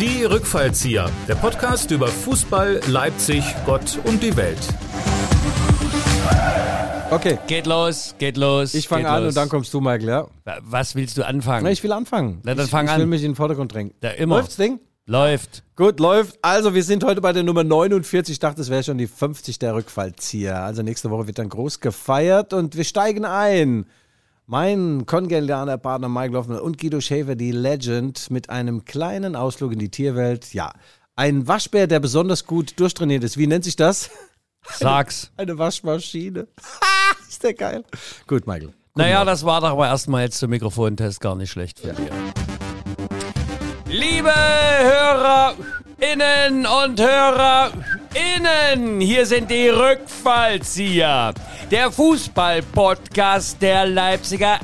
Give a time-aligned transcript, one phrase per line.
[0.00, 4.58] Die Rückfallzieher, der Podcast über Fußball, Leipzig, Gott und die Welt.
[7.10, 8.72] Okay, Geht los, geht los.
[8.74, 9.28] ich fange an los.
[9.30, 10.26] und dann kommst du, Michael, ja?
[10.62, 11.64] Was willst du anfangen?
[11.64, 12.40] Na, ich will anfangen.
[12.44, 13.00] Na, dann ich, fang ich an.
[13.00, 13.92] will mich in den Vordergrund drängen.
[14.02, 14.36] Ja, immer.
[14.36, 14.80] Läuft's, Ding?
[15.06, 15.64] Läuft.
[15.76, 16.38] Gut, läuft.
[16.40, 18.32] Also, wir sind heute bei der Nummer 49.
[18.32, 20.62] Ich dachte, es wäre schon die 50 der Rückfallzieher.
[20.62, 23.86] Also, nächste Woche wird dann groß gefeiert und wir steigen ein.
[24.52, 29.78] Mein kongenialer Partner Michael Hoffmann und Guido Schäfer, die Legend, mit einem kleinen Ausflug in
[29.78, 30.52] die Tierwelt.
[30.52, 30.72] Ja,
[31.14, 33.38] ein Waschbär, der besonders gut durchtrainiert ist.
[33.38, 34.10] Wie nennt sich das?
[34.64, 35.30] Sag's.
[35.36, 36.48] Eine Waschmaschine.
[37.28, 37.84] ist der geil.
[38.26, 38.74] Gut, Michael.
[38.96, 42.10] Naja, das war doch aber erstmal jetzt zum Mikrofontest gar nicht schlecht von dir.
[43.86, 44.34] Liebe
[45.94, 46.98] HörerInnen und
[48.12, 51.32] HörerInnen, hier sind die Rückfallzieher.
[51.70, 54.58] Der Fußball-Podcast der Leipziger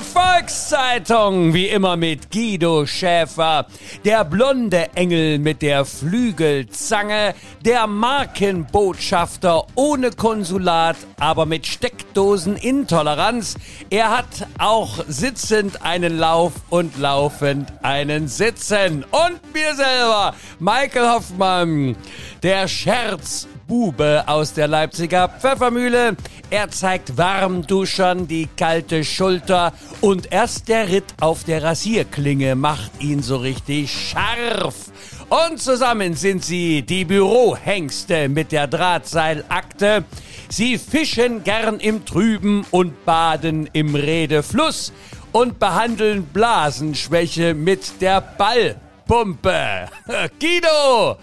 [0.00, 3.66] Volkszeitung, wie immer mit Guido Schäfer,
[4.04, 13.56] der blonde Engel mit der Flügelzange, der Markenbotschafter ohne Konsulat, aber mit Steckdosenintoleranz.
[13.90, 19.04] Er hat auch sitzend einen Lauf und laufend einen Sitzen.
[19.04, 21.96] Und mir selber, Michael Hoffmann,
[22.42, 26.16] der Scherz Bube aus der Leipziger Pfeffermühle.
[26.48, 33.22] Er zeigt Warmduschern die kalte Schulter und erst der Ritt auf der Rasierklinge macht ihn
[33.22, 34.90] so richtig scharf.
[35.28, 40.04] Und zusammen sind sie die Bürohengste mit der Drahtseilakte.
[40.48, 44.94] Sie fischen gern im Trüben und baden im Redefluss
[45.32, 49.90] und behandeln Blasenschwäche mit der Ballpumpe.
[50.40, 51.18] Guido!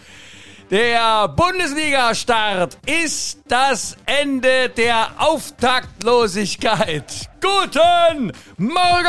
[0.71, 7.29] Der Bundesliga-Start ist das Ende der Auftaktlosigkeit.
[7.39, 9.05] Guten Morgen!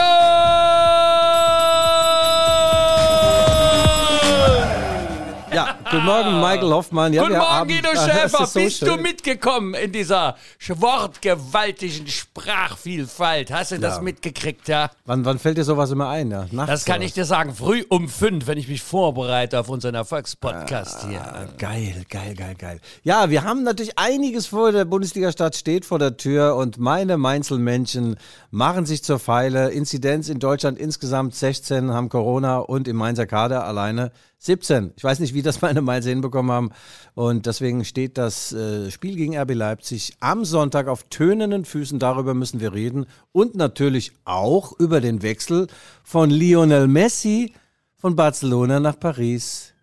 [5.89, 7.13] Guten Morgen, Michael Hoffmann.
[7.13, 8.47] Ja, Guten Morgen, Guido Ah, das Schäfer.
[8.47, 9.03] so Bist du schön.
[9.03, 10.37] mitgekommen in dieser
[10.69, 13.53] wortgewaltigen Sprachvielfalt?
[13.53, 14.03] Hast du das Ja.
[14.03, 14.91] mitgekriegt, ja?
[15.05, 16.31] Wann, wann fällt dir sowas immer ein?
[16.31, 16.47] Ja?
[16.51, 17.55] Nachts Das kann ich dir sagen.
[17.55, 21.21] Früh um fünf, wenn ich mich vorbereite auf unseren Erfolgspodcast hier.
[21.21, 21.57] was?
[21.59, 22.81] Geil, geil, geil, geil.
[23.05, 24.73] Ja, wir haben natürlich einiges vor.
[24.73, 28.17] Der Bundesliga-Start steht vor der Tür und meine Mainzelmännchen
[28.51, 29.71] machen sich zur Pfeile.
[29.71, 34.11] Inzidenz in Deutschland insgesamt 16 haben Corona und im Mainzer Kader alleine
[34.47, 34.93] 17.
[34.97, 36.71] Ich weiß nicht, wie das meine Mainzer hinbekommen haben.
[37.15, 41.99] Und deswegen steht das äh, Spiel gegen RB Leipzig am Sonntag auf tönenden Füßen.
[41.99, 43.07] Darüber müssen wir reden.
[43.33, 45.67] Und natürlich auch über den Wechsel
[46.03, 47.53] von Lionel Messi
[47.97, 49.75] von Barcelona nach Paris.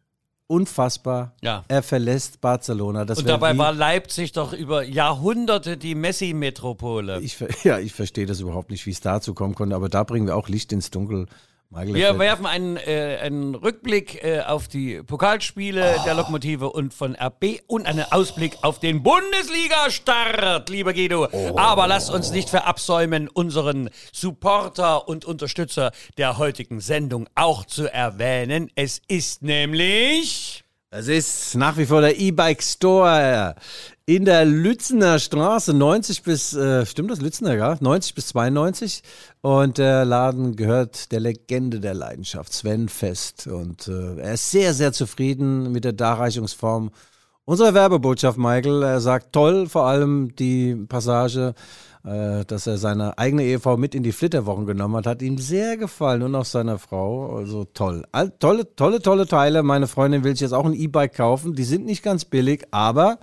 [0.48, 1.36] Unfassbar.
[1.42, 1.64] Ja.
[1.68, 3.06] Er verlässt Barcelona.
[3.06, 7.22] Das Und dabei war Leipzig doch über Jahrhunderte die Messi-Metropole.
[7.64, 10.36] ja, ich verstehe das überhaupt nicht, wie es dazu kommen konnte, aber da bringen wir
[10.36, 11.28] auch Licht ins Dunkel.
[11.76, 17.16] Wir er- werfen einen, äh, einen Rückblick äh, auf die Pokalspiele der Lokomotive und von
[17.16, 21.28] RB und einen Ausblick auf den Bundesliga-Start, lieber Guido.
[21.56, 28.70] Aber lasst uns nicht verabsäumen, unseren Supporter und Unterstützer der heutigen Sendung auch zu erwähnen.
[28.76, 30.64] Es ist nämlich...
[30.96, 33.56] Es ist nach wie vor der E-Bike Store
[34.06, 37.78] in der Lützener Straße, 90 bis, äh, stimmt das, Lützener, ja?
[37.80, 39.02] 90 bis 92.
[39.42, 43.48] Und der Laden gehört der Legende der Leidenschaft, Sven Fest.
[43.48, 46.92] Und äh, er ist sehr, sehr zufrieden mit der Darreichungsform
[47.46, 48.84] unserer Werbebotschaft, Michael.
[48.84, 51.54] Er sagt toll, vor allem die Passage,
[52.04, 55.78] äh, dass er seine eigene Ehefrau mit in die Flitterwochen genommen hat, hat ihm sehr
[55.78, 57.38] gefallen und auch seiner Frau.
[57.38, 58.04] Also toll.
[58.12, 59.64] All, tolle, tolle, tolle Teile.
[59.64, 61.56] Meine Freundin will sich jetzt auch ein E-Bike kaufen.
[61.56, 63.20] Die sind nicht ganz billig, aber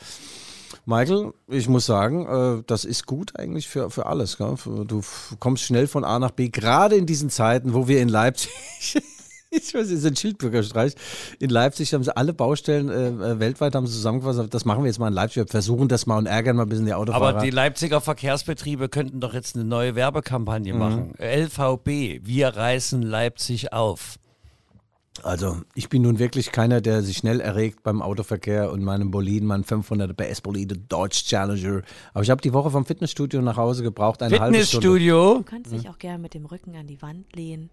[0.87, 4.37] Michael, ich muss sagen, äh, das ist gut eigentlich für, für alles.
[4.39, 4.55] Gell?
[4.87, 5.03] Du
[5.39, 8.51] kommst schnell von A nach B, gerade in diesen Zeiten, wo wir in Leipzig,
[9.51, 10.95] ich weiß, es ist ein Schildbürgerstreich,
[11.39, 14.89] in Leipzig haben sie alle Baustellen äh, äh, weltweit haben sie zusammengefasst, das machen wir
[14.89, 17.29] jetzt mal in Leipzig, wir versuchen das mal und ärgern mal ein bisschen die Autofahrer.
[17.29, 21.15] Aber die Leipziger Verkehrsbetriebe könnten doch jetzt eine neue Werbekampagne machen.
[21.19, 24.19] LVB, wir reißen Leipzig auf.
[25.23, 29.47] Also, ich bin nun wirklich keiner, der sich schnell erregt beim Autoverkehr und meinem Boliden,
[29.47, 31.83] meinem 500 PS Bolide Dodge Challenger.
[32.15, 34.89] Aber ich habe die Woche vom Fitnessstudio nach Hause gebraucht, eine halbe Stunde.
[34.89, 35.35] Fitnessstudio.
[35.39, 37.71] Du kannst dich auch gerne mit dem Rücken an die Wand lehnen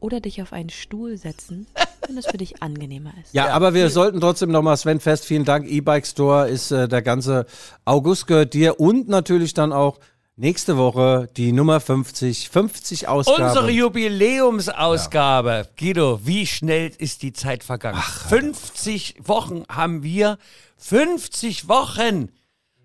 [0.00, 1.66] oder dich auf einen Stuhl setzen,
[2.06, 3.34] wenn es für dich angenehmer ist.
[3.34, 5.66] Ja, aber wir sollten trotzdem nochmal, Sven Fest, vielen Dank.
[5.66, 7.46] E-Bike Store ist äh, der ganze
[7.84, 9.98] August gehört dir und natürlich dann auch
[10.36, 13.42] nächste Woche die Nummer 50, 50 Ausgaben.
[13.44, 15.68] Unsere Jubiläumsausgabe.
[15.78, 18.00] Guido, wie schnell ist die Zeit vergangen?
[18.28, 20.38] 50 Wochen haben wir.
[20.78, 22.28] 50 Wochen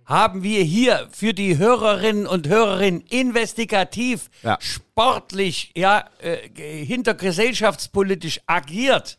[0.06, 4.58] haben wir hier für die Hörerinnen und Hörerinnen investigativ, Ja.
[4.60, 9.19] sportlich, ja, äh, hintergesellschaftspolitisch agiert.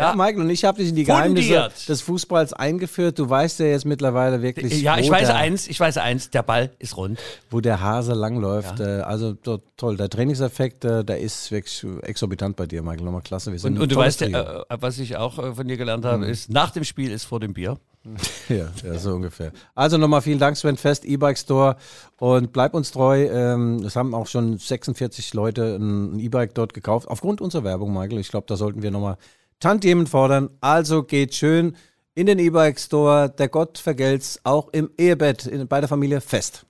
[0.00, 1.88] Ja, Michael, und ich habe dich in die Geheimnisse Fundiert.
[1.88, 3.18] des Fußballs eingeführt.
[3.18, 6.42] Du weißt ja jetzt mittlerweile wirklich, Ja, ich weiß der, eins, ich weiß eins, der
[6.42, 7.18] Ball ist rund.
[7.50, 8.80] wo der Hase langläuft.
[8.80, 13.04] Äh, also to- toll, der Trainingseffekt, äh, der ist wirklich exorbitant bei dir, Michael.
[13.04, 13.52] Nochmal klasse.
[13.52, 16.26] Wir sind Und, und du weißt, ja, äh, was ich auch von dir gelernt habe,
[16.26, 17.78] ist, nach dem Spiel ist vor dem Bier.
[18.48, 19.52] Ja, ja, so ungefähr.
[19.74, 21.76] Also nochmal vielen Dank, Sven Fest, E-Bike Store.
[22.18, 23.26] Und bleib uns treu.
[23.30, 27.06] Ähm, es haben auch schon 46 Leute ein E-Bike dort gekauft.
[27.08, 28.18] Aufgrund unserer Werbung, Michael.
[28.18, 29.18] Ich glaube, da sollten wir nochmal
[29.60, 30.50] Tantiemen fordern.
[30.60, 31.76] Also geht schön
[32.14, 33.30] in den E-Bike Store.
[33.30, 36.66] Der Gott vergelt's auch im Ehebett in, bei der Familie Fest.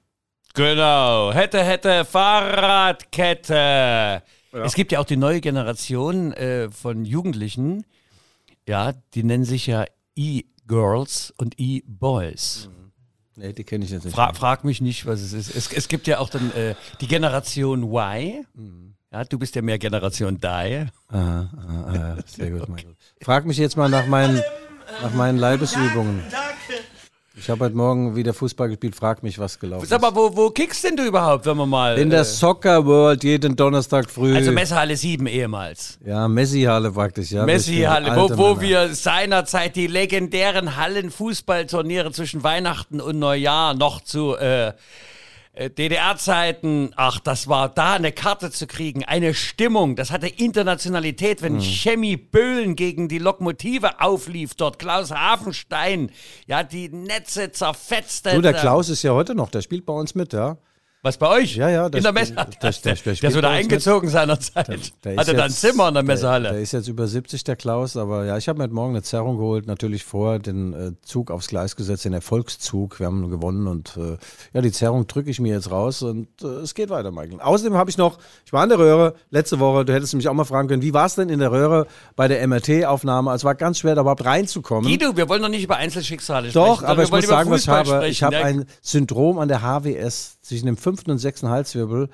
[0.55, 1.33] Genau.
[1.33, 4.23] Hätte, hätte, Fahrradkette.
[4.53, 7.85] Es gibt ja auch die neue Generation äh, von Jugendlichen.
[8.69, 9.85] Ja, die nennen sich ja
[10.17, 12.69] E-Girls und E-Boys.
[13.37, 14.15] Nee, die kenne ich jetzt nicht.
[14.15, 15.55] Fra frag mich nicht, was es ist.
[15.55, 18.45] Es, es gibt ja auch dann äh, die Generation Y.
[19.13, 20.47] Ja, du bist ja mehr Generation Die.
[20.47, 22.95] Aha, aha, sehr gut, Michael.
[23.21, 24.41] Frag mich jetzt mal nach meinen,
[25.03, 26.23] nach meinen Leibesübungen.
[27.35, 28.95] Ich habe heute Morgen wieder Fußball gespielt.
[28.95, 30.03] Frag mich, was gelaufen Sag ist.
[30.03, 31.99] mal, wo, wo kickst denn du überhaupt, wenn man mal.
[31.99, 34.37] In der äh, Soccer World jeden Donnerstag früh.
[34.37, 35.99] also Messerhalle 7 ehemals.
[36.05, 37.45] Ja, Messi-Halle praktisch, ja.
[37.45, 38.61] Messi-Halle, wo, wo Männer.
[38.61, 44.73] wir seinerzeit die legendären Hallenfußballturniere zwischen Weihnachten und Neujahr noch zu äh,
[45.69, 51.61] DDR-Zeiten, ach, das war da eine Karte zu kriegen, eine Stimmung, das hatte Internationalität, wenn
[51.61, 56.11] Chemie Böhlen gegen die Lokomotive auflief dort, Klaus Hafenstein,
[56.47, 58.35] ja, die Netze zerfetzte.
[58.35, 60.57] Du, der Klaus ist ja heute noch, der spielt bei uns mit, ja.
[61.03, 61.57] Was bei euch?
[61.57, 62.51] Ja, ja, In der Messehalle.
[62.63, 63.45] der- Der, der- der, bei uns mit.
[63.47, 64.93] eingezogen seinerzeit.
[65.03, 66.51] Der Hatte dann jetzt- Zimmer in der Messehalle.
[66.51, 69.03] der ist jetzt über 70, der Klaus, aber ja, ich habe mir heute Morgen eine
[69.03, 73.01] Zerrung geholt, natürlich vor den äh, Zug aufs Gleis gesetzt, den Erfolgszug.
[73.01, 74.19] Wir haben gewonnen und äh,
[74.53, 77.41] ja, die Zerrung drücke ich mir jetzt raus und äh, es geht weiter, Michael.
[77.41, 80.35] Außerdem habe ich noch, ich war in der Röhre letzte Woche, du hättest mich auch
[80.35, 83.31] mal fragen können, wie war es denn in der Röhre bei der MRT-Aufnahme?
[83.31, 84.85] Also, Es war ganz schwer, da überhaupt reinzukommen.
[84.91, 86.85] Guido, wir wollen doch nicht über Einzelschicksale Doch, sprechen.
[86.91, 88.07] aber sondern ich muss sagen, was ich habe.
[88.09, 88.61] Ich sprechen, habe ne?
[88.63, 92.09] ein Syndrom an der HWS zwischen dem fünften und sechsten Halswirbel.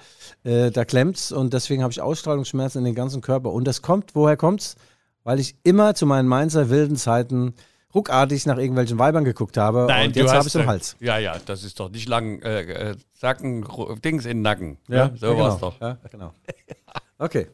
[0.44, 3.50] Äh, da klemmt's und deswegen habe ich Ausstrahlungsschmerzen in den ganzen Körper.
[3.50, 4.76] Und das kommt, woher kommt's?
[5.24, 7.54] Weil ich immer zu meinen Mainzer wilden Zeiten
[7.94, 10.96] ruckartig nach irgendwelchen Weibern geguckt habe Nein, und jetzt habe ich es im Hals.
[11.00, 13.66] Ja, ja, das ist doch nicht lang, äh, äh, Sacken,
[14.04, 14.76] Dings in den Nacken.
[14.86, 15.16] Ja, ne?
[15.18, 15.70] so ja, war's genau.
[15.70, 15.80] doch.
[15.80, 16.32] Ja, genau.
[17.18, 17.46] Okay.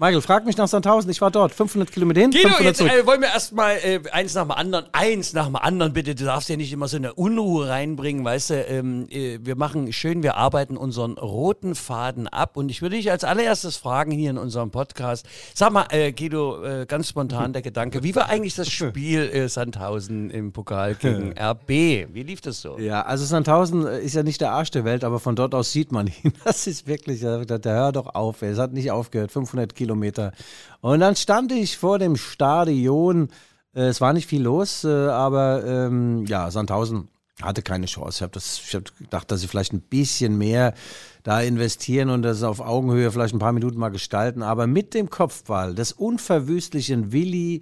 [0.00, 1.10] Michael, frag mich nach Sandhausen.
[1.10, 1.52] Ich war dort.
[1.52, 2.92] 500 Kilometer hin, Guido, 500 jetzt zurück.
[2.92, 6.14] äh, wollen wir erstmal äh, eins nach dem anderen, eins nach dem anderen, bitte.
[6.14, 8.54] Du darfst ja nicht immer so eine Unruhe reinbringen, weißt du.
[8.62, 12.56] Ähm, äh, wir machen schön, wir arbeiten unseren roten Faden ab.
[12.56, 15.26] Und ich würde dich als allererstes fragen hier in unserem Podcast.
[15.52, 19.48] Sag mal, äh, Guido, äh, ganz spontan der Gedanke, wie war eigentlich das Spiel äh,
[19.48, 21.68] Sandhausen im Pokal gegen RB?
[21.68, 22.78] Wie lief das so?
[22.78, 25.72] Ja, also Sandhausen äh, ist ja nicht der Arsch der Welt, aber von dort aus
[25.72, 26.32] sieht man ihn.
[26.44, 28.50] Das ist wirklich, der, der hör doch auf, ey.
[28.50, 29.87] es hat nicht aufgehört, 500 Kilometer.
[30.80, 33.28] Und dann stand ich vor dem Stadion,
[33.74, 37.08] äh, es war nicht viel los, äh, aber ähm, ja, Sandhausen
[37.42, 38.16] hatte keine Chance.
[38.16, 40.74] Ich habe hab gedacht, dass sie vielleicht ein bisschen mehr
[41.22, 45.10] da investieren und das auf Augenhöhe vielleicht ein paar Minuten mal gestalten, aber mit dem
[45.10, 47.60] Kopfball des unverwüstlichen Willi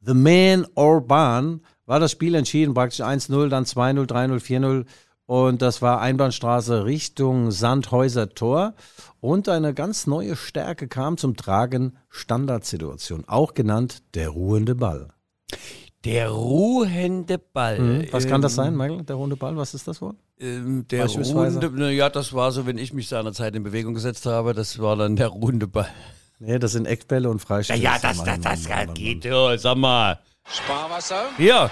[0.00, 4.84] The Man Orban war das Spiel entschieden, praktisch 1-0, dann 2-0, 3-0, 4-0
[5.26, 8.74] und das war Einbahnstraße Richtung Sandhäuser Tor
[9.20, 15.08] und eine ganz neue Stärke kam zum Tragen, Standardsituation, auch genannt der ruhende Ball.
[16.04, 17.78] Der ruhende Ball.
[17.78, 18.06] Mhm.
[18.10, 20.16] Was kann das Ähm, sein, Michael, der ruhende Ball, was ist das Wort?
[20.40, 24.26] Ähm, der ruhende, na ja, das war so, wenn ich mich seinerzeit in Bewegung gesetzt
[24.26, 25.88] habe, das war dann der ruhende Ball.
[26.40, 27.78] Nee, das sind Eckbälle und Ja, Freistöße.
[27.80, 28.94] ja, das, Mann, das, das Mann, Mann, Mann.
[28.94, 30.18] geht, ja, sag mal.
[30.44, 31.70] Sparwasser Hier,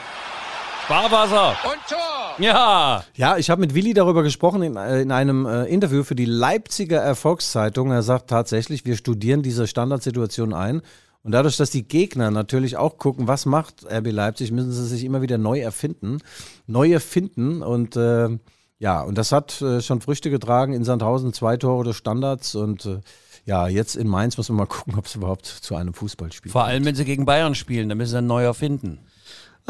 [0.85, 1.51] Sparwasser.
[1.65, 2.20] und Tor.
[2.39, 6.15] Ja, Ja, ich habe mit Willi darüber gesprochen in, äh, in einem äh, Interview für
[6.15, 7.91] die Leipziger Erfolgszeitung.
[7.91, 10.83] Er sagt tatsächlich, wir studieren diese Standardsituation ein.
[11.23, 15.05] Und dadurch, dass die Gegner natürlich auch gucken, was macht RB Leipzig, müssen sie sich
[15.05, 16.19] immer wieder neu erfinden,
[16.67, 17.63] neu erfinden.
[17.63, 18.31] Und äh,
[18.79, 22.55] ja, und das hat äh, schon Früchte getragen in Sandhausen, zwei Tore des Standards.
[22.55, 23.01] Und äh,
[23.45, 26.65] ja, jetzt in Mainz muss man mal gucken, ob es überhaupt zu einem Fußballspiel vor
[26.65, 28.55] allem, wenn sie gegen Bayern spielen, dann müssen sie einen neuer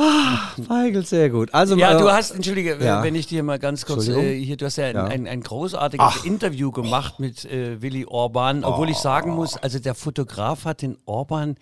[0.01, 0.67] finden.
[0.69, 1.53] Feigelt sehr gut.
[1.55, 3.03] Also, Ja, du hast, entschuldige, ja.
[3.03, 5.05] wenn ich dir mal ganz kurz, äh, hier, du hast ja ein, Ja.
[5.05, 9.95] ein, ein großartiges Interview gemacht mit äh, Willi Orban, obwohl ich sagen muss, also der
[9.95, 11.57] Fotograf hat den Orban,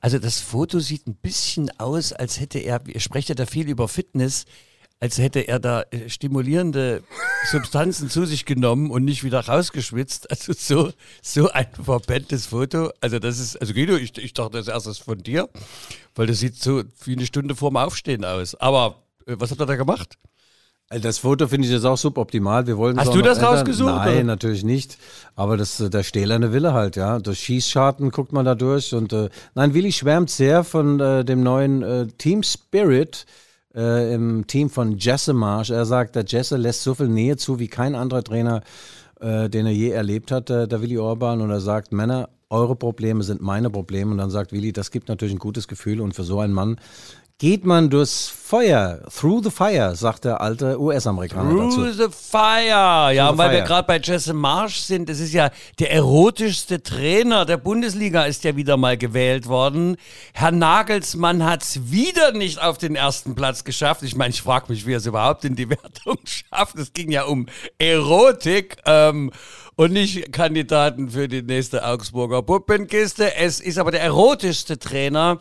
[0.00, 3.68] also das Foto sieht ein bisschen aus, als hätte er, er spricht ja da viel
[3.68, 4.44] über Fitness,
[5.00, 7.02] als hätte er da äh, stimulierende
[7.50, 10.30] Substanzen zu sich genommen und nicht wieder rausgeschwitzt.
[10.30, 10.92] Also so,
[11.22, 12.90] so ein verbenntes Foto.
[13.00, 15.48] Also das ist, also Guido, ich, ich dachte das erstes von dir,
[16.14, 18.54] weil das sieht so wie eine Stunde vorm Aufstehen aus.
[18.56, 20.16] Aber äh, was hat er da gemacht?
[20.90, 22.66] Also Das Foto finde ich jetzt auch suboptimal.
[22.66, 23.54] Wir wollen Hast du das ändern.
[23.54, 24.24] rausgesucht, Nein, oder?
[24.24, 24.98] natürlich nicht.
[25.34, 27.20] Aber das äh, der stählerne Wille halt, ja.
[27.20, 28.92] Durch Schießscharten guckt man da durch.
[28.92, 33.24] Und äh, nein, Willi schwärmt sehr von äh, dem neuen äh, Team Spirit
[33.74, 35.70] äh, im Team von Jesse Marsch.
[35.70, 38.62] Er sagt, der Jesse lässt so viel Nähe zu wie kein anderer Trainer,
[39.20, 41.40] äh, den er je erlebt hat, der, der Willi Orban.
[41.40, 44.10] Und er sagt, Männer, eure Probleme sind meine Probleme.
[44.10, 46.00] Und dann sagt Willi, das gibt natürlich ein gutes Gefühl.
[46.00, 46.76] Und für so einen Mann
[47.40, 51.84] geht man durchs Feuer, through the fire, sagt der alte US-Amerikaner dazu.
[51.84, 53.14] Through the Fire.
[53.14, 53.66] Ja, the weil wir fire.
[53.66, 58.56] gerade bei Jesse Marsch sind, das ist ja der erotischste Trainer der Bundesliga, ist ja
[58.56, 59.96] wieder mal gewählt worden.
[60.34, 64.02] Herr Nagelsmann hat es wieder nicht auf den ersten Platz geschafft.
[64.02, 66.76] Ich meine, ich frage mich, wie er es überhaupt in die Wertung schafft.
[66.76, 67.46] Es ging ja um
[67.78, 68.76] Erotik.
[68.84, 69.30] Ähm,
[69.76, 73.34] und nicht Kandidaten für die nächste Augsburger Puppenkiste.
[73.36, 75.38] Es ist aber der erotischste Trainer.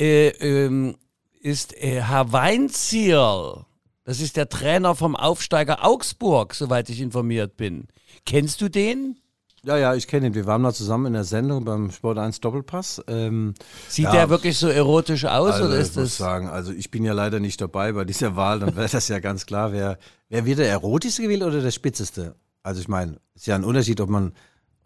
[0.00, 0.96] Äh, ähm,
[1.40, 3.64] ist äh, Herr Weinzierl.
[4.04, 7.88] Das ist der Trainer vom Aufsteiger Augsburg, soweit ich informiert bin.
[8.24, 9.18] Kennst du den?
[9.64, 10.34] Ja, ja, ich kenne ihn.
[10.34, 13.02] Wir waren mal zusammen in der Sendung beim Sport 1 Doppelpass.
[13.08, 13.54] Ähm,
[13.88, 16.16] Sieht ja, der wirklich so erotisch aus also, oder ich ist muss das?
[16.16, 19.18] sagen, also ich bin ja leider nicht dabei bei dieser Wahl, dann wäre das ja
[19.18, 22.34] ganz klar, wer, wer wird der erotischste gewählt oder der spitzeste?
[22.62, 24.32] Also ich meine, ist ja ein Unterschied, ob man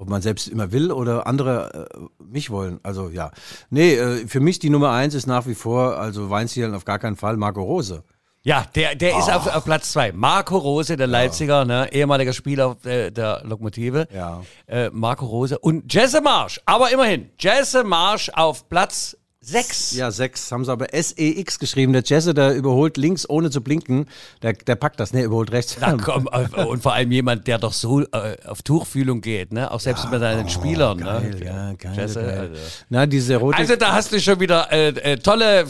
[0.03, 2.81] ob man selbst immer will oder andere äh, mich wollen.
[2.83, 3.31] Also ja.
[3.71, 6.99] Nee, äh, für mich die Nummer eins ist nach wie vor, also Weinzielen auf gar
[6.99, 8.03] keinen Fall, Marco Rose.
[8.45, 9.37] Ja, der, der ist Ah.
[9.37, 10.11] auf, auf Platz zwei.
[10.11, 14.09] Marco Rose, der Leipziger, ne, ehemaliger Spieler der, der Lokomotive.
[14.13, 14.43] Ja.
[14.67, 16.61] Äh, Marco Rose und Jesse Marsch.
[16.67, 19.93] Aber immerhin, Jesse Marsch auf Platz sechs.
[19.93, 21.93] Ja, sechs haben sie aber SEX geschrieben.
[21.93, 24.07] Der Jesse, der überholt links ohne zu blinken.
[24.41, 25.77] Der, der packt das, ne, überholt rechts.
[25.81, 29.71] Na komm, äh, und vor allem jemand, der doch so äh, auf Tuchfühlung geht, ne?
[29.71, 31.45] Auch selbst mit seinen Spielern, Oh, Geil, ne?
[31.45, 31.93] ja, geil.
[31.97, 32.39] Jesse, geil.
[32.39, 32.63] also.
[32.89, 33.61] Na, diese Erotik.
[33.61, 35.67] Also da hast du schon wieder äh, äh, tolle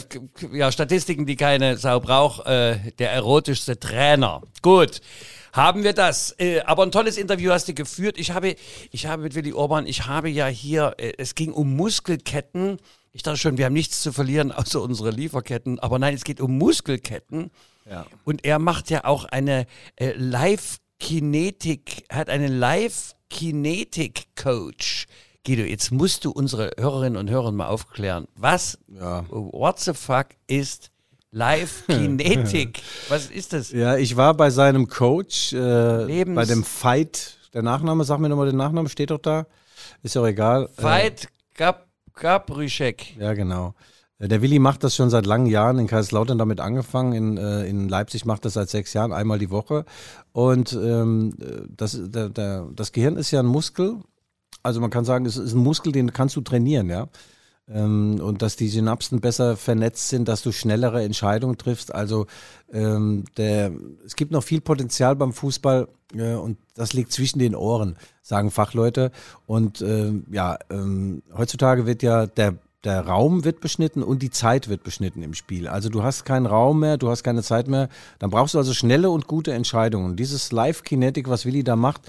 [0.51, 2.45] ja, Statistiken, die keine Sau braucht.
[2.45, 4.41] Äh, der erotischste Trainer.
[4.61, 5.01] Gut.
[5.53, 6.35] Haben wir das.
[6.39, 8.17] Äh, aber ein tolles Interview hast du geführt.
[8.17, 8.55] Ich habe,
[8.91, 12.79] ich habe mit Willi Orban, ich habe ja hier, äh, es ging um Muskelketten.
[13.15, 15.77] Ich dachte schon, wir haben nichts zu verlieren außer unsere Lieferketten.
[15.79, 17.51] Aber nein, es geht um Muskelketten.
[17.89, 18.05] Ja.
[18.23, 19.67] Und er macht ja auch eine
[19.97, 25.05] äh, Live-Kinetik, hat einen Live-Kinetik-Coach.
[25.45, 28.27] Guido, jetzt musst du unsere Hörerinnen und Hörer mal aufklären.
[28.35, 29.25] Was, Ja.
[29.29, 30.89] what the fuck ist
[31.31, 32.81] Live-Kinetik?
[33.09, 33.71] Was ist das?
[33.71, 38.47] Ja, ich war bei seinem Coach, äh, bei dem Fight, der Nachname, sag mir nochmal
[38.47, 39.45] den Nachnamen, steht doch da.
[40.01, 40.69] Ist ja auch egal.
[40.77, 41.92] Veit Gab Gabrüschek.
[43.19, 43.73] Äh, ja, genau.
[44.19, 47.65] Äh, Der Willi macht das schon seit langen Jahren, in Kaiserslautern damit angefangen, in, äh,
[47.65, 49.85] in Leipzig macht das seit sechs Jahren, einmal die Woche.
[50.31, 51.35] Und ähm,
[51.75, 53.97] das, der, der, das Gehirn ist ja ein Muskel,
[54.61, 57.07] also man kann sagen, es ist ein Muskel, den kannst du trainieren, ja.
[57.69, 61.93] Ähm, und dass die Synapsen besser vernetzt sind, dass du schnellere Entscheidungen triffst.
[61.93, 62.27] Also
[62.71, 63.71] ähm, der,
[64.05, 68.51] es gibt noch viel Potenzial beim Fußball äh, und das liegt zwischen den Ohren, sagen
[68.51, 69.11] Fachleute.
[69.45, 74.67] Und ähm, ja, ähm, heutzutage wird ja der der Raum wird beschnitten und die Zeit
[74.67, 75.67] wird beschnitten im Spiel.
[75.67, 77.89] Also du hast keinen Raum mehr, du hast keine Zeit mehr.
[78.19, 80.15] Dann brauchst du also schnelle und gute Entscheidungen.
[80.15, 82.01] Dieses Live-Kinetik, was Willi da macht,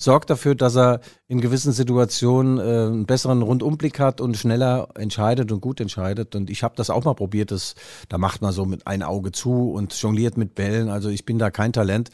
[0.00, 5.52] sorgt dafür, dass er in gewissen Situationen äh, einen besseren Rundumblick hat und schneller entscheidet
[5.52, 6.34] und gut entscheidet.
[6.34, 7.50] Und ich habe das auch mal probiert.
[7.50, 7.74] Das,
[8.08, 10.88] da macht man so mit ein Auge zu und jongliert mit Bällen.
[10.88, 12.10] Also ich bin da kein Talent.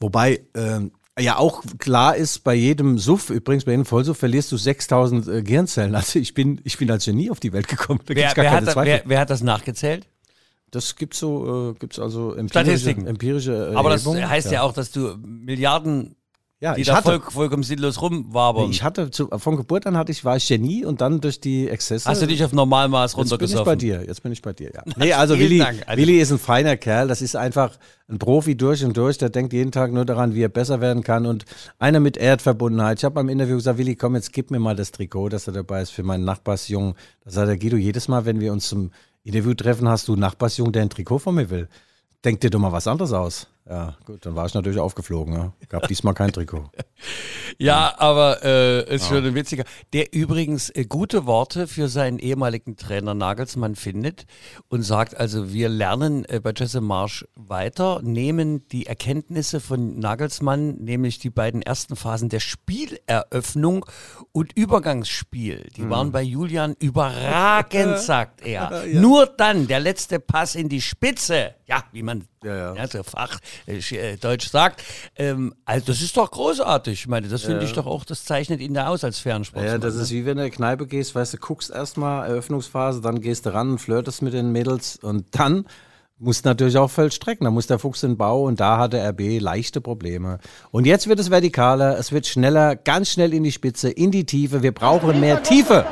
[0.00, 4.56] Wobei ähm, ja auch klar ist, bei jedem Suff, übrigens bei jedem Vollsuff, verlierst du
[4.56, 5.94] 6000 äh, Gehirnzellen.
[5.94, 8.00] Also ich bin, ich bin als Genie auf die Welt gekommen.
[8.06, 10.08] Da Wer, wer, keine hat, da- wer, wer hat das nachgezählt?
[10.70, 13.06] Das gibt's so, äh, gibt's also empirische, Statistiken.
[13.06, 14.62] empirische äh, Aber das heißt ja.
[14.62, 16.16] auch, dass du Milliarden,
[16.60, 18.70] ja, die ich da hatte, voll, vollkommen sinnlos rumwabern.
[18.70, 21.68] ich hatte zu, von Geburt an hatte ich, war ich Genie und dann durch die
[21.68, 22.08] Exzesse.
[22.08, 23.64] Hast du dich auf Normalmaß Jetzt bin ich runtergesoffen?
[23.66, 24.82] bei dir, jetzt bin ich bei dir, ja.
[24.96, 25.82] Nee, also Willi, Dank.
[25.86, 29.28] Also- Willi ist ein feiner Kerl, das ist einfach ein Profi durch und durch, der
[29.28, 31.44] denkt jeden Tag nur daran, wie er besser werden kann und
[31.78, 32.98] einer mit Erdverbundenheit.
[32.98, 35.52] Ich habe beim Interview gesagt, Willi, komm, jetzt gib mir mal das Trikot, dass er
[35.52, 36.94] dabei ist für meinen Nachbarsjungen.
[37.24, 38.92] Da sagt der Guido, jedes Mal, wenn wir uns zum
[39.24, 41.68] Interview treffen, hast du einen Nachbarsjungen, der ein Trikot von mir will.
[42.24, 43.48] Denk dir doch mal was anderes aus.
[43.68, 45.34] Ja, gut, dann war ich natürlich aufgeflogen.
[45.34, 45.52] Ja.
[45.68, 46.70] Gab diesmal kein Trikot.
[47.58, 49.64] Ja, aber äh, ist schon ein witziger.
[49.92, 54.26] Der übrigens äh, gute Worte für seinen ehemaligen Trainer Nagelsmann findet
[54.68, 60.76] und sagt also, wir lernen äh, bei Jesse Marsch weiter, nehmen die Erkenntnisse von Nagelsmann,
[60.76, 63.84] nämlich die beiden ersten Phasen der Spieleröffnung
[64.36, 65.66] und Übergangsspiel.
[65.78, 68.84] Die waren bei Julian überragend, sagt er.
[68.92, 72.86] Nur dann der letzte Pass in die Spitze, ja, wie man Ja, ja.
[72.86, 74.82] so Fach äh, äh, Deutsch sagt.
[75.16, 76.92] Ähm, also das ist doch großartig.
[77.00, 79.70] Ich meine, das finde ich doch auch, das zeichnet ihn da aus als Fernsportler.
[79.70, 83.00] Ja, das ist wie wenn du in eine Kneipe gehst, weißt du, guckst erstmal Eröffnungsphase,
[83.00, 85.64] dann gehst du ran und flirtest mit den Mädels und dann
[86.18, 87.44] muss natürlich auch vollstrecken.
[87.44, 90.38] Da muss der Fuchs in den Bau und da hatte RB leichte Probleme.
[90.70, 94.24] Und jetzt wird es vertikaler, es wird schneller, ganz schnell in die Spitze, in die
[94.24, 94.62] Tiefe.
[94.62, 95.84] Wir brauchen mehr Tiefe.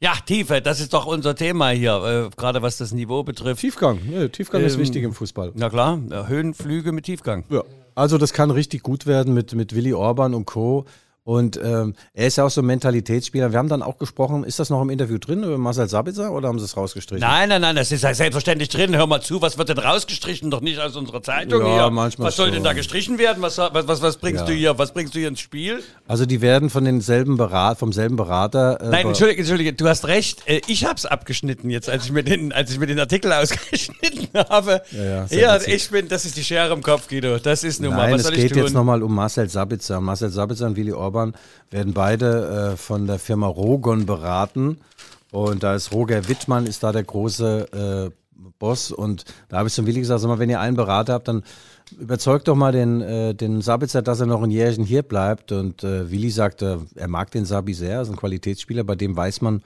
[0.00, 3.60] Ja, Tiefe, das ist doch unser Thema hier, äh, gerade was das Niveau betrifft.
[3.60, 5.52] Tiefgang, ja, Tiefgang ist Ähm, wichtig im Fußball.
[5.54, 7.44] Na klar, Höhenflüge mit Tiefgang.
[7.50, 7.62] Ja.
[7.94, 10.86] Also das kann richtig gut werden mit, mit Willy Orban und Co.
[11.24, 13.52] Und ähm, er ist ja auch so ein Mentalitätsspieler.
[13.52, 16.48] Wir haben dann auch gesprochen, ist das noch im Interview drin über Marcel Sabitzer oder
[16.48, 17.20] haben sie es rausgestrichen?
[17.20, 18.96] Nein, nein, nein, das ist ja selbstverständlich drin.
[18.96, 20.50] Hör mal zu, was wird denn rausgestrichen?
[20.50, 21.90] Doch nicht aus unserer Zeitung Ja, hier.
[21.90, 22.54] manchmal was soll schon.
[22.54, 23.40] denn da gestrichen werden?
[23.40, 24.46] Was, was, was, was bringst Ja.
[24.46, 24.78] du hier?
[24.78, 25.80] Was bringst du hier ins Spiel?
[26.08, 28.80] Also die werden von denselben Berat, vom selben Berater.
[28.80, 30.42] Äh, Nein, entschuldige, entschuldige, du hast recht.
[30.48, 33.32] Äh, Ich hab's abgeschnitten jetzt, als ich mir den, als ich mir den Artikel
[33.72, 34.82] ausgeschnitten habe.
[34.90, 37.38] Ja, ja, ich bin, das ist die Schere im Kopf, Guido.
[37.38, 38.62] Das ist nun mal, was es soll geht ich tun?
[38.62, 40.00] jetzt nochmal um Marcel Sabitzer.
[40.00, 44.78] Marcel Sabitzer und Willy Orban werden beide äh, von der Firma Rogon beraten.
[45.30, 48.90] Und da ist Roger Wittmann, ist da der große äh, Boss.
[48.90, 51.42] Und da habe ich zum Willy gesagt, sag mal, wenn ihr einen Berater habt, dann
[51.98, 55.52] überzeugt doch mal den, äh, den Sabitzer, dass er noch ein Jährchen hier bleibt.
[55.52, 59.40] Und äh, Willy sagte, er mag den Sabi sehr, ist ein Qualitätsspieler, bei dem weiß
[59.40, 59.62] man,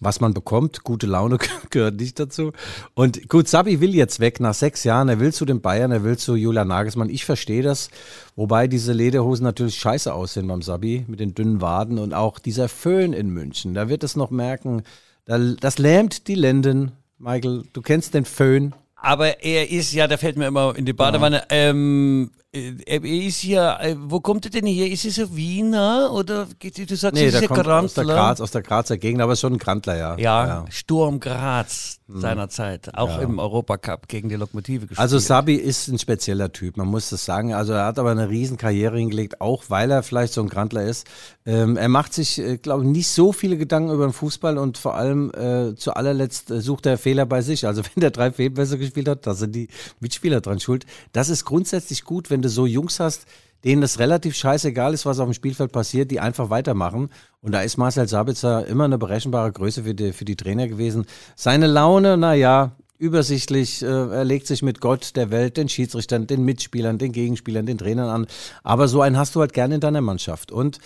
[0.00, 0.84] was man bekommt.
[0.84, 1.38] Gute Laune
[1.70, 2.52] gehört nicht dazu.
[2.94, 5.08] Und gut, Sabi will jetzt weg nach sechs Jahren.
[5.08, 7.10] Er will zu den Bayern, er will zu Julian Nagelsmann.
[7.10, 7.90] Ich verstehe das.
[8.36, 12.68] Wobei diese Lederhosen natürlich scheiße aussehen beim Sabi mit den dünnen Waden und auch dieser
[12.68, 13.74] Föhn in München.
[13.74, 14.82] Da wird es noch merken,
[15.24, 16.92] da, das lähmt die Lenden.
[17.18, 18.74] Michael, du kennst den Föhn.
[19.00, 21.44] Aber er ist ja, der fällt mir immer in die Badewanne.
[21.50, 24.90] Ähm, äh, er ist hier, äh, wo kommt er denn hier?
[24.90, 28.04] Ist er so Wiener oder geht- du sagst, Nee, ist der er kommt aus der?
[28.04, 30.16] Graz, aus der Grazer Gegend, aber schon ein Grandler, ja.
[30.18, 34.98] Ja, Sturm Graz seinerzeit, auch im Europacup gegen die Lokomotive gespielt.
[34.98, 37.52] Also Sabi ist ein spezieller Typ, man muss das sagen.
[37.52, 40.82] Also er hat aber eine riesen Karriere hingelegt, auch weil er vielleicht so ein Grandler
[40.84, 41.06] ist.
[41.48, 44.76] Ähm, er macht sich, äh, glaube ich, nicht so viele Gedanken über den Fußball und
[44.76, 47.66] vor allem äh, zu allerletzt äh, sucht er Fehler bei sich.
[47.66, 50.84] Also wenn der drei Fehlpässe gespielt hat, da sind die Mitspieler dran schuld.
[51.14, 53.24] Das ist grundsätzlich gut, wenn du so Jungs hast,
[53.64, 57.08] denen es relativ scheißegal ist, was auf dem Spielfeld passiert, die einfach weitermachen.
[57.40, 61.06] Und da ist Marcel Sabitzer immer eine berechenbare Größe für die, für die Trainer gewesen.
[61.34, 66.44] Seine Laune, naja, übersichtlich, äh, er legt sich mit Gott, der Welt, den Schiedsrichtern, den
[66.44, 68.26] Mitspielern, den Gegenspielern, den Trainern an.
[68.62, 70.52] Aber so einen hast du halt gerne in deiner Mannschaft.
[70.52, 70.78] Und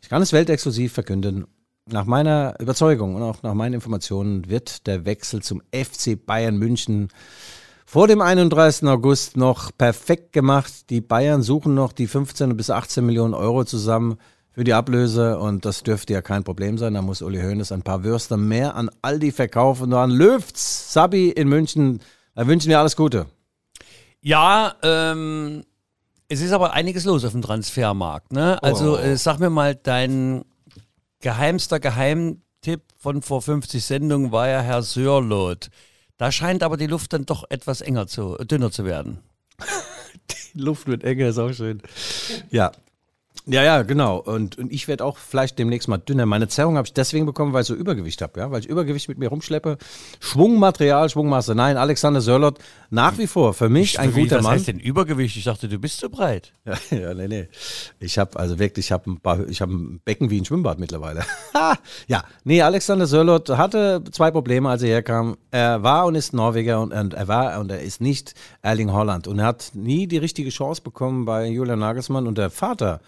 [0.00, 1.46] ich kann es weltexklusiv verkünden.
[1.86, 7.08] Nach meiner Überzeugung und auch nach meinen Informationen wird der Wechsel zum FC Bayern München
[7.84, 8.88] vor dem 31.
[8.88, 10.90] August noch perfekt gemacht.
[10.90, 14.18] Die Bayern suchen noch die 15 bis 18 Millionen Euro zusammen
[14.60, 16.92] für die Ablöse und das dürfte ja kein Problem sein.
[16.92, 21.30] Da muss Uli Hoeneß ein paar Würste mehr an Aldi verkaufen und an Löws, Sabi
[21.30, 22.00] in München.
[22.34, 23.24] Da wünschen wir alles Gute.
[24.20, 25.64] Ja, ähm,
[26.28, 28.32] es ist aber einiges los auf dem Transfermarkt.
[28.34, 28.62] Ne?
[28.62, 29.00] Also Oh.
[29.00, 30.44] äh, sag mir mal, dein
[31.20, 35.70] geheimster Geheimtipp von vor 50 Sendungen war ja Herr Sörlot.
[36.18, 39.20] Da scheint aber die Luft dann doch etwas enger zu, dünner zu werden.
[40.54, 41.80] Die Luft wird enger, ist auch schön.
[42.50, 42.72] Ja.
[43.46, 44.18] Ja, ja, genau.
[44.18, 46.26] Und, und ich werde auch vielleicht demnächst mal dünner.
[46.26, 49.08] Meine Zerrung habe ich deswegen bekommen, weil ich so Übergewicht habe, ja, weil ich Übergewicht
[49.08, 49.78] mit mir rumschleppe.
[50.20, 51.54] Schwungmaterial, Schwungmasse.
[51.54, 52.58] Nein, Alexander Sörlot,
[52.90, 54.52] nach wie vor für mich ein Wie, guter was Mann.
[54.52, 55.36] heißt denn Übergewicht?
[55.36, 56.52] Ich dachte, du bist zu breit.
[56.64, 57.48] Ja, ja, nee, nee.
[57.98, 61.24] Ich habe also wirklich, ich habe ein, paar- ich ein Becken wie ein Schwimmbad mittlerweile.
[62.06, 65.36] Ja, nee, Alexander Sörlot hatte zwei Probleme, als er herkam.
[65.50, 69.26] Er war und ist Norweger und, und er war und er ist nicht Erling Holland
[69.28, 73.00] und er hat nie die richtige Chance bekommen bei Julian Nagelsmann und der Vater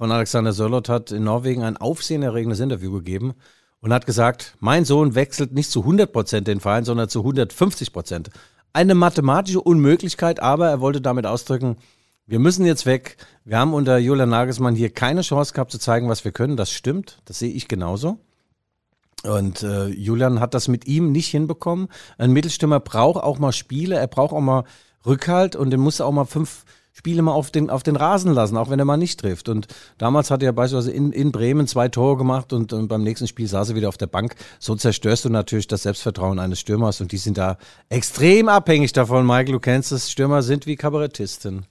[0.00, 3.34] von Alexander Sörlot hat in Norwegen ein aufsehenerregendes Interview gegeben
[3.82, 7.92] und hat gesagt, mein Sohn wechselt nicht zu 100 Prozent den Verein, sondern zu 150
[7.92, 8.30] Prozent.
[8.72, 11.76] Eine mathematische Unmöglichkeit, aber er wollte damit ausdrücken,
[12.24, 13.18] wir müssen jetzt weg.
[13.44, 16.56] Wir haben unter Julian Nagelsmann hier keine Chance gehabt zu zeigen, was wir können.
[16.56, 17.20] Das stimmt.
[17.26, 18.20] Das sehe ich genauso.
[19.22, 21.88] Und äh, Julian hat das mit ihm nicht hinbekommen.
[22.16, 24.64] Ein Mittelstürmer braucht auch mal Spiele, er braucht auch mal
[25.04, 26.64] Rückhalt und den muss er auch mal fünf
[27.00, 29.48] Spiele mal auf den, auf den Rasen lassen, auch wenn er mal nicht trifft.
[29.48, 33.26] Und damals hat er beispielsweise in, in Bremen zwei Tore gemacht und, und beim nächsten
[33.26, 34.34] Spiel saß er wieder auf der Bank.
[34.58, 37.56] So zerstörst du natürlich das Selbstvertrauen eines Stürmers und die sind da
[37.88, 39.52] extrem abhängig davon, Michael.
[39.52, 41.64] Du kennst es, Stürmer sind wie Kabarettisten.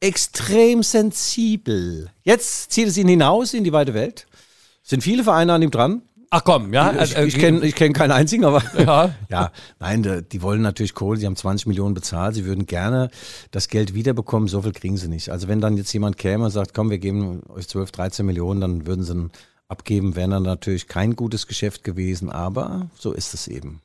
[0.00, 2.10] Extrem sensibel.
[2.22, 4.26] Jetzt zieht es ihn hinaus in die weite Welt.
[4.82, 6.02] Sind viele Vereine an ihm dran.
[6.30, 7.02] Ach komm, ja.
[7.02, 9.14] Ich, äh, ich kenne ich kenn keinen einzigen, aber Ja.
[9.30, 13.10] ja, nein, die, wollen natürlich Kohle, sie haben 20 Millionen bezahlt, sie würden gerne
[13.50, 15.30] das Geld wiederbekommen, so viel kriegen sie nicht.
[15.30, 18.60] Also wenn dann jetzt jemand käme und sagt, komm, wir geben euch 12, 13 Millionen,
[18.60, 19.30] dann würden sie
[19.68, 23.80] abgeben, wäre dann natürlich kein gutes Geschäft gewesen, aber so ist es eben.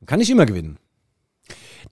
[0.00, 0.78] Man kann nicht immer gewinnen.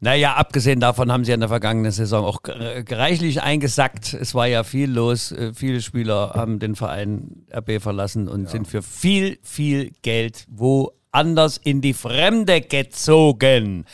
[0.00, 4.14] Naja, abgesehen davon haben sie in der vergangenen Saison auch reichlich eingesackt.
[4.14, 5.32] Es war ja viel los.
[5.32, 10.46] Äh, Viele Spieler haben den Verein RB verlassen und sind für viel, viel Geld
[11.12, 13.84] anders in die Fremde gezogen.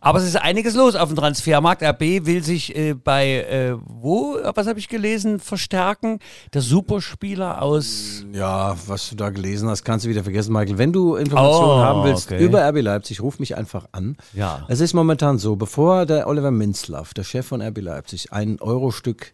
[0.00, 1.82] Aber es ist einiges los auf dem Transfermarkt.
[1.82, 6.20] RB will sich äh, bei, äh, wo, was habe ich gelesen, verstärken.
[6.54, 8.24] Der Superspieler aus.
[8.32, 10.78] Ja, was du da gelesen hast, kannst du wieder vergessen, Michael.
[10.78, 12.42] Wenn du Informationen Oh, haben willst okay.
[12.42, 14.16] über RB Leipzig, ruf mich einfach an.
[14.32, 14.64] Ja.
[14.68, 19.32] Es ist momentan so, bevor der Oliver Minzlaff, der Chef von RB Leipzig, ein Eurostück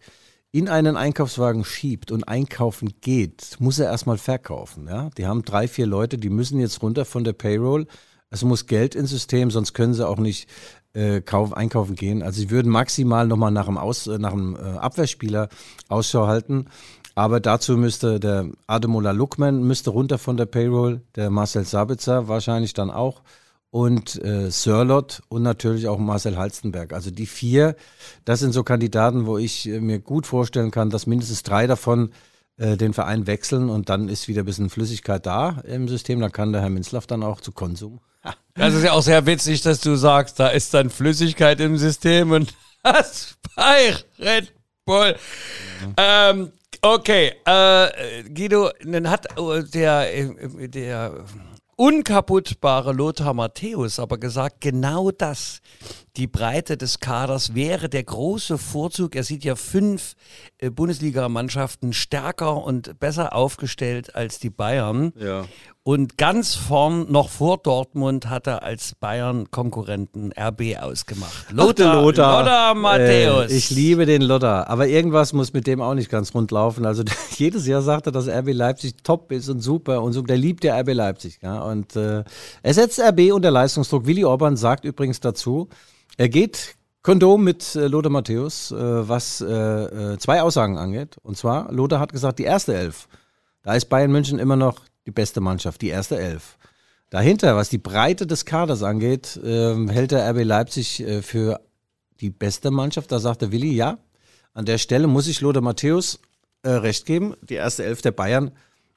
[0.53, 4.87] in einen Einkaufswagen schiebt und einkaufen geht, muss er erstmal verkaufen.
[4.89, 5.11] Ja?
[5.19, 7.87] Die haben drei, vier Leute, die müssen jetzt runter von der Payroll.
[8.31, 10.49] Es muss Geld ins System, sonst können sie auch nicht
[10.95, 12.23] äh, kauf, einkaufen gehen.
[12.23, 15.49] Also sie würden maximal nochmal nach einem, Aus, äh, nach einem äh, Abwehrspieler
[15.89, 16.67] Ausschau halten.
[17.15, 22.75] Aber dazu müsste der Ademola Lukman müsste runter von der Payroll, der Marcel Sabitzer wahrscheinlich
[22.75, 23.23] dann auch
[23.71, 26.93] und äh, Sörlot und natürlich auch Marcel Halstenberg.
[26.93, 27.77] Also die vier,
[28.25, 32.11] das sind so Kandidaten, wo ich äh, mir gut vorstellen kann, dass mindestens drei davon
[32.59, 36.21] äh, den Verein wechseln und dann ist wieder ein bisschen Flüssigkeit da im System.
[36.21, 38.01] Dann kann der Herr Minzlaff dann auch zu Konsum.
[38.55, 42.31] Das ist ja auch sehr witzig, dass du sagst, da ist dann Flüssigkeit im System
[42.31, 44.51] und das bei Red
[44.87, 45.15] Bull.
[45.99, 51.27] Ähm, okay, äh, Guido, dann hat äh, der, äh, der
[51.77, 55.61] unkaputtbare Lothar Matthäus aber gesagt, genau das,
[56.17, 59.15] die Breite des Kaders wäre der große Vorzug.
[59.15, 60.15] Er sieht ja fünf
[60.59, 65.13] äh, Bundesligamannschaften stärker und besser aufgestellt als die Bayern.
[65.19, 65.45] Ja.
[65.83, 71.53] Und ganz vorn, noch vor Dortmund, hat er als Bayern-Konkurrenten RB ausgemacht.
[71.53, 73.53] Lothar, Lothar Matthäus.
[73.53, 76.87] Äh, ich liebe den Lothar, aber irgendwas muss mit dem auch nicht ganz rund laufen.
[76.87, 77.05] Also
[77.37, 80.23] jedes Jahr sagt er, dass RB Leipzig top ist und super und so.
[80.23, 81.39] Der liebt ja RB Leipzig.
[81.41, 81.61] Ja?
[81.61, 82.25] Und äh,
[82.63, 84.07] er setzt RB unter Leistungsdruck.
[84.07, 85.69] Willi Orban sagt übrigens dazu,
[86.17, 86.77] er geht
[87.07, 91.19] Kondom mit äh, Lothar Matthäus, äh, was äh, äh, zwei Aussagen angeht.
[91.23, 93.07] Und zwar, Lothar hat gesagt, die erste Elf.
[93.63, 96.59] Da ist Bayern München immer noch die beste Mannschaft, die erste Elf.
[97.11, 101.61] Dahinter, was die Breite des Kaders angeht, ähm, hält der RB Leipzig für
[102.21, 103.13] die beste Mannschaft.
[103.13, 103.99] Da sagt der Willi, ja,
[104.53, 106.19] an der Stelle muss ich Lothar Matthäus
[106.65, 107.37] recht geben.
[107.43, 108.51] Die erste Elf der Bayern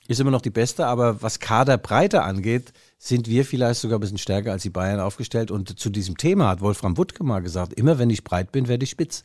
[0.07, 4.17] ist immer noch die beste, aber was Kaderbreite angeht, sind wir vielleicht sogar ein bisschen
[4.17, 5.51] stärker als die Bayern aufgestellt.
[5.51, 8.83] Und zu diesem Thema hat Wolfram Wuttke mal gesagt, immer wenn ich breit bin, werde
[8.83, 9.23] ich spitz.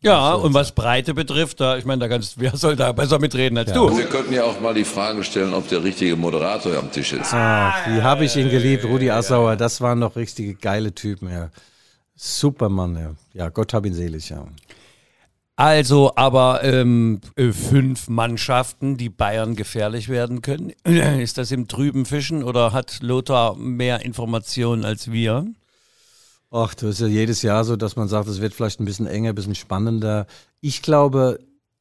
[0.00, 3.56] ja, und was Breite betrifft, da, ich meine, da kannst, wer soll da besser mitreden
[3.58, 3.96] als du?
[3.96, 7.32] Wir könnten ja auch mal die Frage stellen, ob der richtige Moderator am Tisch ist.
[7.32, 9.54] Ach, wie habe ich ihn geliebt, Rudi Assauer.
[9.54, 11.50] Das waren noch richtige geile Typen, ja.
[12.16, 13.14] Supermann, ja.
[13.34, 14.44] Ja, Gott hab ihn selig, ja.
[15.56, 20.72] Also, aber ähm, äh, fünf Mannschaften, die Bayern gefährlich werden können.
[20.84, 25.46] Ist das im trüben Fischen oder hat Lothar mehr Informationen als wir?
[26.50, 29.06] Ach, das ist ja jedes Jahr so, dass man sagt, es wird vielleicht ein bisschen
[29.06, 30.26] enger, ein bisschen spannender.
[30.60, 31.40] Ich glaube,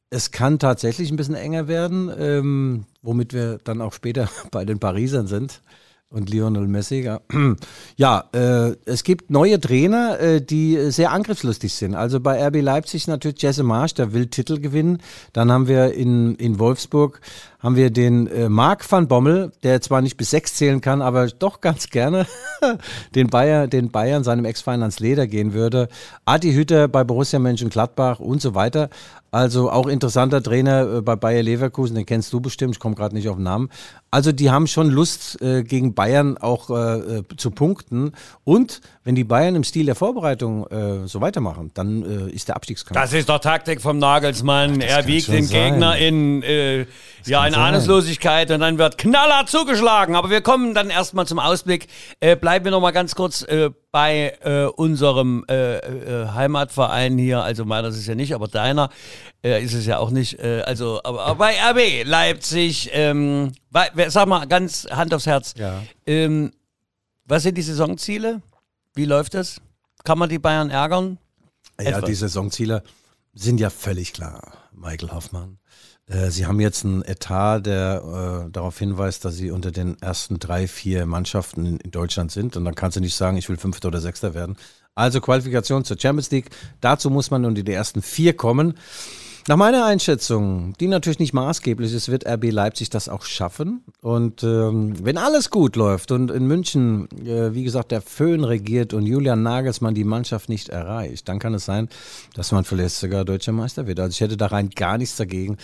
[0.10, 4.80] es kann tatsächlich ein bisschen enger werden, ähm, womit wir dann auch später bei den
[4.80, 5.62] Parisern sind
[6.10, 7.02] und Lionel Messi.
[7.02, 7.22] Ja,
[7.98, 11.96] ja äh, es gibt neue Trainer, äh, die sehr angriffslustig sind.
[11.96, 15.02] Also bei RB Leipzig natürlich Jesse Marsch, der will Titel gewinnen.
[15.34, 17.22] Dann haben wir in, in Wolfsburg
[17.66, 21.26] haben wir den äh, Marc van Bommel, der zwar nicht bis sechs zählen kann, aber
[21.26, 22.28] doch ganz gerne
[23.16, 25.90] den, Bayer, den Bayern, seinem Ex-Verein ans Leder gehen würde.
[26.26, 28.92] Adi Hütter bei Borussia Mönchengladbach und so weiter.
[29.36, 33.14] Also auch interessanter Trainer äh, bei Bayer Leverkusen, den kennst du bestimmt, ich komme gerade
[33.14, 33.70] nicht auf den Namen.
[34.10, 38.14] Also die haben schon Lust, äh, gegen Bayern auch äh, äh, zu punkten.
[38.46, 42.98] Und wenn die Bayern im Stil der Vorbereitung äh, so weitermachen, dann ist der Abstiegskampf.
[42.98, 44.80] Das ist doch Taktik vom Nagelsmann.
[44.80, 45.72] er kann wiegt den sein.
[45.72, 46.42] Gegner in,
[47.26, 47.64] ja, in sein.
[47.64, 50.16] Ahnungslosigkeit und dann wird knaller zugeschlagen.
[50.16, 51.88] Aber wir kommen dann erstmal zum Ausblick.
[52.20, 57.42] Äh, bleiben wir noch mal ganz kurz äh, bei äh, unserem äh, äh, Heimatverein hier.
[57.42, 58.90] Also meiner ist es ja nicht, aber deiner
[59.44, 60.40] äh, ist es ja auch nicht.
[60.40, 65.54] Also, aber, aber bei RB Leipzig, ähm, bei, sag mal ganz Hand aufs Herz.
[65.58, 65.82] Ja.
[66.06, 66.52] Ähm,
[67.26, 68.42] was sind die Saisonziele?
[68.94, 69.62] Wie läuft das?
[70.04, 71.18] Kann man die Bayern ärgern?
[71.80, 72.06] Ja, Etwas.
[72.06, 72.84] die Saisonziele
[73.34, 75.58] sind ja völlig klar, Michael Hoffmann.
[76.08, 80.40] Äh, Sie haben jetzt einen Etat, der äh, darauf hinweist, dass Sie unter den ersten
[80.40, 82.56] drei, vier Mannschaften in, in Deutschland sind.
[82.58, 84.58] Und dann kannst du nicht sagen, ich will Fünfter oder Sechster werden.
[84.94, 86.50] Also Qualifikation zur Champions League.
[86.80, 88.76] Dazu muss man unter die ersten vier kommen.
[89.48, 93.84] Nach meiner Einschätzung, die natürlich nicht maßgeblich ist, wird RB Leipzig das auch schaffen.
[94.02, 98.96] Und ähm, wenn alles gut läuft und in München, äh, wie gesagt, der Föhn regiert
[98.96, 101.90] und Julian Nagelsmann die Mannschaft nicht erreicht, dann kann es sein,
[102.34, 104.00] dass man vielleicht sogar deutscher Meister wird.
[104.00, 105.58] Also ich hätte da rein gar nichts dagegen.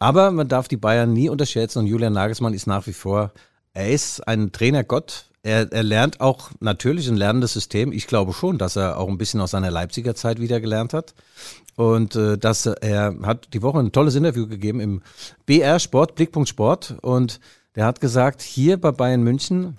[0.00, 3.30] Aber man darf die Bayern nie unterschätzen und Julian Nagelsmann ist nach wie vor,
[3.72, 5.26] er ist ein Trainergott.
[5.44, 7.92] Er, er lernt auch natürlich ein lernendes System.
[7.92, 11.14] Ich glaube schon, dass er auch ein bisschen aus seiner Leipziger Zeit wieder gelernt hat.
[11.78, 15.00] Und äh, dass er hat die Woche ein tolles Interview gegeben im
[15.46, 16.96] BR Sport, Blickpunkt Sport.
[17.02, 17.38] Und
[17.76, 19.76] der hat gesagt, hier bei Bayern München,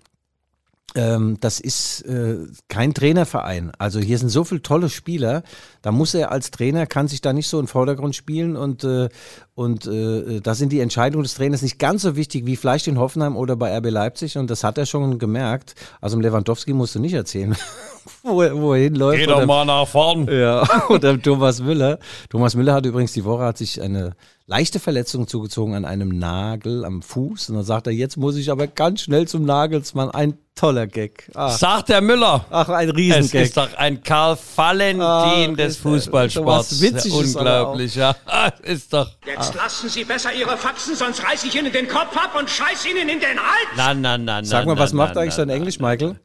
[0.94, 3.72] das ist äh, kein Trainerverein.
[3.78, 5.44] Also hier sind so viele tolle Spieler.
[5.82, 9.10] Da muss er als Trainer, kann sich da nicht so im Vordergrund spielen und, äh,
[9.56, 12.98] und äh, da sind die Entscheidungen des Trainers nicht ganz so wichtig wie vielleicht in
[12.98, 15.76] Hoffenheim oder bei RB Leipzig und das hat er schon gemerkt.
[16.02, 17.56] Also im Lewandowski musst du nicht erzählen,
[18.24, 19.20] wo, er, wo er hinläuft.
[19.20, 20.28] Geh doch mal nach vorn.
[20.28, 22.00] Ja, oder Thomas Müller.
[22.30, 24.16] Thomas Müller hat übrigens die Woche hat sich eine
[24.50, 27.50] leichte Verletzung zugezogen an einem Nagel am Fuß.
[27.50, 30.10] Und dann sagt er, jetzt muss ich aber ganz schnell zum Nagelsmann.
[30.10, 31.30] Ein toller Gag.
[31.36, 32.46] Ach, Sagt der Müller.
[32.50, 33.44] ach ein Es Riesengag.
[33.46, 36.82] ist doch ein Karl Valentin des Fußballsports.
[36.82, 38.16] Witziges Unglaublich, ja.
[38.64, 39.12] Ist doch.
[39.26, 42.86] Jetzt lassen Sie besser Ihre Faxen, sonst reiß ich Ihnen den Kopf ab und scheiß
[42.88, 43.70] Ihnen in den Hals!
[43.78, 44.44] Na, na, na, na.
[44.44, 45.90] Sag mal, na, was na, macht eigentlich na, dein na, Englisch, na.
[45.90, 46.16] Michael?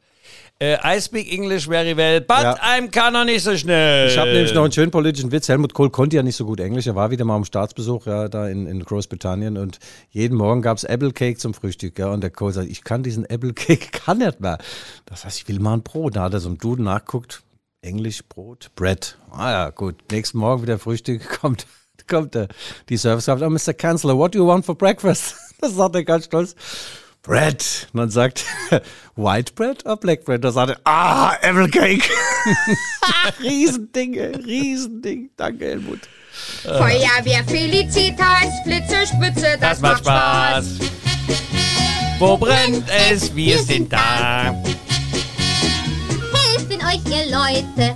[0.57, 2.55] Äh, I speak English very well, but Ja.
[2.61, 4.07] I'm kann noch nicht so schnell.
[4.07, 5.49] Ich habe nämlich noch einen schönen politischen Witz.
[5.49, 6.87] Helmut Kohl konnte ja nicht so gut Englisch.
[6.87, 9.79] Er war wieder mal am Staatsbesuch ja, da in, in Großbritannien und
[10.11, 11.99] jeden Morgen gab es Apple Cake zum Frühstück.
[11.99, 14.57] Ja, und der Kohl sagt, ich kann diesen Apple Cake, kann nicht mehr.
[15.05, 16.15] Das heißt, ich will mal ein Brot.
[16.15, 17.43] Da hat er so ein Duden nachguckt.
[17.81, 19.17] Englisch, Brot, Bread.
[19.31, 19.95] Ah ja, gut.
[20.09, 21.67] Nächsten Morgen wieder Frühstück, kommt,
[22.07, 22.47] kommt der,
[22.87, 23.43] die Servicekraft.
[23.43, 23.73] Oh, Mr.
[23.73, 25.35] Kanzler, what do you want for breakfast?
[25.61, 26.53] Das sagt er ganz stolz.
[27.25, 27.87] Bread.
[27.93, 28.45] Und dann sagt
[29.15, 30.43] White Bread oder Black Bread?
[30.43, 32.07] Da sagt er, ah, Apple Cake.
[33.41, 35.29] Riesending, ey, Riesending.
[35.35, 36.01] Danke, Helmut.
[36.63, 40.65] Feuerwehr Felicitas, Blitze, Spitze, das, Das macht Spaß.
[42.19, 43.33] Wo brennt es?
[43.35, 44.53] Wir sind da.
[46.33, 47.95] Helfen euch, ihr Leute.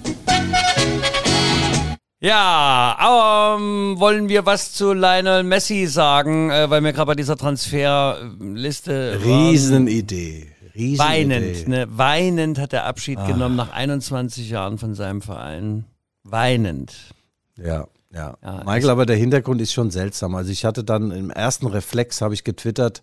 [2.21, 7.37] Ja, ähm, wollen wir was zu Lionel Messi sagen, äh, weil wir gerade bei dieser
[7.37, 9.19] Transferliste.
[9.23, 10.47] Riesenidee.
[10.75, 10.97] Riesenidee.
[10.99, 11.87] Weinend, ne?
[11.89, 13.27] Weinend hat er Abschied Ah.
[13.27, 15.85] genommen nach 21 Jahren von seinem Verein.
[16.23, 16.93] Weinend.
[17.57, 18.35] Ja, ja.
[18.43, 20.35] Ja, Michael, aber der Hintergrund ist schon seltsam.
[20.35, 23.01] Also ich hatte dann im ersten Reflex, habe ich getwittert,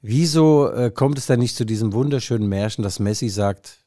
[0.00, 3.78] wieso äh, kommt es denn nicht zu diesem wunderschönen Märchen, dass Messi sagt,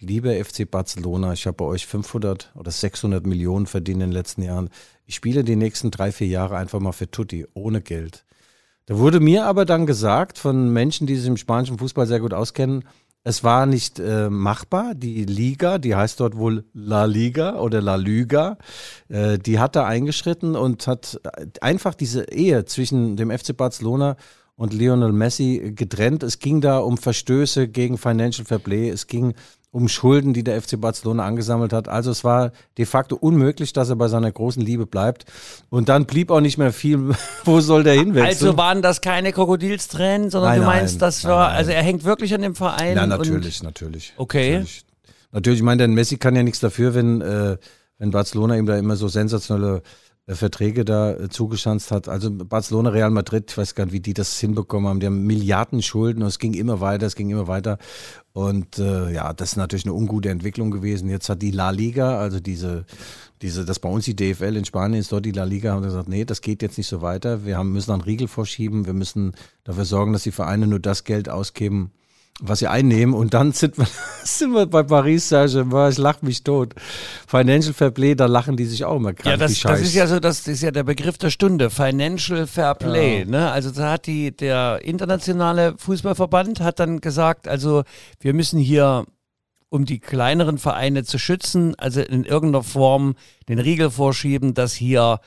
[0.00, 4.42] lieber FC Barcelona, ich habe bei euch 500 oder 600 Millionen verdient in den letzten
[4.42, 4.70] Jahren.
[5.06, 8.24] Ich spiele die nächsten drei, vier Jahre einfach mal für Tutti, ohne Geld.
[8.86, 12.34] Da wurde mir aber dann gesagt von Menschen, die sich im spanischen Fußball sehr gut
[12.34, 12.84] auskennen,
[13.22, 14.94] es war nicht äh, machbar.
[14.94, 18.56] Die Liga, die heißt dort wohl La Liga oder La Liga,
[19.08, 21.20] äh, die hat da eingeschritten und hat
[21.60, 24.16] einfach diese Ehe zwischen dem FC Barcelona
[24.56, 26.22] und Lionel Messi getrennt.
[26.22, 28.88] Es ging da um Verstöße gegen Financial Fair Play.
[28.88, 29.34] Es ging
[29.72, 31.88] um Schulden, die der FC Barcelona angesammelt hat.
[31.88, 35.26] Also es war de facto unmöglich, dass er bei seiner großen Liebe bleibt.
[35.68, 37.14] Und dann blieb auch nicht mehr viel.
[37.44, 38.48] Wo soll der hinwechseln?
[38.48, 41.56] Also waren das keine Krokodilstränen, sondern Nein, du meinst, nein, das nein, war, nein.
[41.56, 42.96] also er hängt wirklich an dem Verein.
[42.96, 44.12] Ja, und- natürlich, natürlich.
[44.16, 44.50] Okay.
[44.54, 44.84] Natürlich,
[45.30, 47.56] natürlich ich meine, der Messi kann ja nichts dafür, wenn, äh,
[47.98, 49.82] wenn Barcelona ihm da immer so sensationelle
[50.36, 52.08] Verträge da äh, zugeschanzt hat.
[52.08, 55.00] Also Barcelona, Real Madrid, ich weiß gar nicht, wie die das hinbekommen haben.
[55.00, 57.78] Die haben Milliarden Schulden und es ging immer weiter, es ging immer weiter.
[58.32, 61.08] Und äh, ja, das ist natürlich eine ungute Entwicklung gewesen.
[61.08, 62.84] Jetzt hat die La Liga, also diese,
[63.42, 66.08] diese, das bei uns die DFL in Spanien ist dort die La Liga, haben gesagt,
[66.08, 67.44] nee, das geht jetzt nicht so weiter.
[67.44, 69.32] Wir haben, müssen einen Riegel vorschieben, wir müssen
[69.64, 71.90] dafür sorgen, dass die Vereine nur das Geld ausgeben,
[72.40, 73.14] was sie einnehmen.
[73.14, 73.86] Und dann sind wir,
[74.24, 75.92] sind wir bei Paris Saint-Germain.
[75.92, 76.74] Ich lache mich tot.
[77.26, 79.26] Financial Fair Play, da lachen die sich auch immer krank.
[79.26, 82.74] Ja, das, das ist ja so, das ist ja der Begriff der Stunde, Financial Fair
[82.74, 83.24] Play.
[83.24, 83.50] Ne?
[83.50, 87.84] Also da hat die, der internationale Fußballverband hat dann gesagt, also
[88.20, 89.04] wir müssen hier,
[89.68, 93.14] um die kleineren Vereine zu schützen, also in irgendeiner Form
[93.48, 95.20] den Riegel vorschieben, dass hier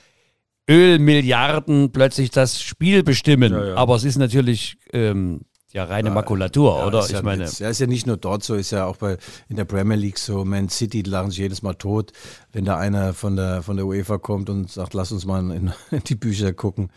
[0.69, 3.51] Ölmilliarden plötzlich das Spiel bestimmen.
[3.53, 3.75] Ja, ja.
[3.75, 5.41] Aber es ist natürlich ähm,
[5.73, 6.99] ja reine Makulatur, Ja, oder?
[7.01, 7.59] ist ja ich meine, Witz.
[7.59, 9.17] Ja, ist ja nicht nur dort so, ist ja auch bei
[9.49, 10.45] in der Premier League so.
[10.45, 12.11] Man City die lachen sich jedes Mal tot,
[12.51, 15.73] wenn da einer von der von der UEFA kommt und sagt, lass uns mal in,
[15.91, 16.89] in die Bücher gucken.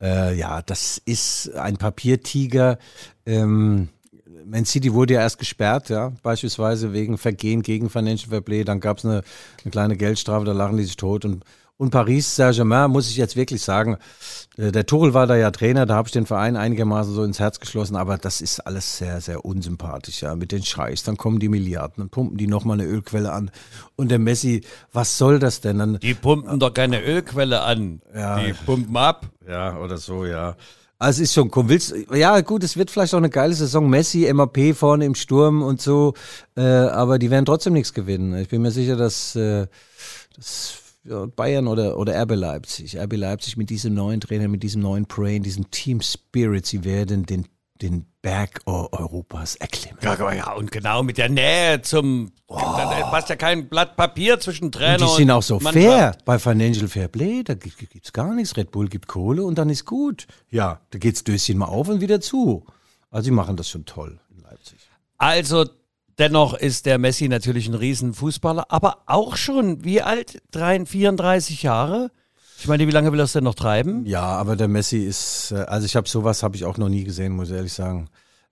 [0.00, 2.78] Äh, ja, das ist ein Papiertiger.
[3.24, 3.88] Ähm,
[4.44, 8.64] Man City wurde ja erst gesperrt, ja, beispielsweise wegen Vergehen gegen Financial Fair Play.
[8.64, 9.22] Dann gab es eine,
[9.62, 11.24] eine kleine Geldstrafe, da lachen die sich tot.
[11.24, 11.44] Und,
[11.82, 13.98] und Paris Saint-Germain, muss ich jetzt wirklich sagen,
[14.56, 17.40] äh, der Tuchel war da ja Trainer, da habe ich den Verein einigermaßen so ins
[17.40, 21.02] Herz geschlossen, aber das ist alles sehr, sehr unsympathisch, ja, mit den Scheiß.
[21.02, 23.50] Dann kommen die Milliarden, dann pumpen die nochmal eine Ölquelle an.
[23.96, 25.78] Und der Messi, was soll das denn?
[25.78, 28.00] Dann, die pumpen doch keine Ölquelle an.
[28.14, 28.38] Ja.
[28.38, 29.26] Die pumpen ab.
[29.48, 30.54] Ja, oder so, ja.
[31.00, 31.68] Also es ist schon cool.
[31.68, 33.90] Willst, ja, gut, es wird vielleicht auch eine geile Saison.
[33.90, 36.14] Messi, MAP vorne im Sturm und so,
[36.56, 38.36] äh, aber die werden trotzdem nichts gewinnen.
[38.38, 39.66] Ich bin mir sicher, dass, äh,
[40.36, 44.82] dass ja, Bayern oder, oder RB Leipzig, RB Leipzig mit diesem neuen Trainer, mit diesem
[44.82, 47.46] neuen Brain, diesem Team Spirit, sie werden den,
[47.80, 49.98] den Berg Eu- Europas erklimmen.
[50.02, 52.30] Ja, ja, und genau mit der Nähe zum.
[52.46, 55.10] Da passt ja kein Blatt Papier zwischen Trainer Und und.
[55.18, 55.74] die sind auch so Mannschaft.
[55.84, 57.42] fair bei Financial Fair Play.
[57.42, 58.56] Da gibt es gar nichts.
[58.56, 60.28] Red Bull gibt Kohle und dann ist gut.
[60.50, 62.64] Ja, da geht's Döschen mal auf und wieder zu.
[63.10, 64.78] Also, sie machen das schon toll in Leipzig.
[65.18, 65.64] Also,
[66.18, 70.42] Dennoch ist der Messi natürlich ein Riesenfußballer, aber auch schon, wie alt?
[70.50, 72.10] 33, 34 Jahre?
[72.58, 74.06] Ich meine, wie lange will er es denn noch treiben?
[74.06, 77.04] Ja, aber der Messi ist, äh, also ich habe sowas habe ich auch noch nie
[77.04, 78.08] gesehen, muss ich ehrlich sagen.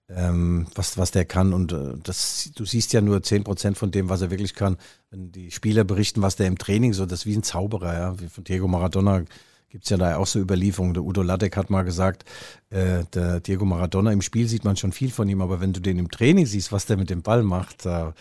[0.09, 4.09] Ähm, was, was der kann und äh, das, du siehst ja nur 10% von dem,
[4.09, 4.75] was er wirklich kann.
[5.09, 8.19] Wenn die Spieler berichten, was der im Training so, das ist wie ein Zauberer, ja.
[8.19, 9.23] Wie von Diego Maradona
[9.71, 10.93] gibt es ja da auch so Überlieferungen.
[10.93, 12.25] Der Udo Lattek hat mal gesagt,
[12.69, 15.79] äh, der Diego Maradona im Spiel sieht man schon viel von ihm, aber wenn du
[15.79, 18.13] den im Training siehst, was der mit dem Ball macht, da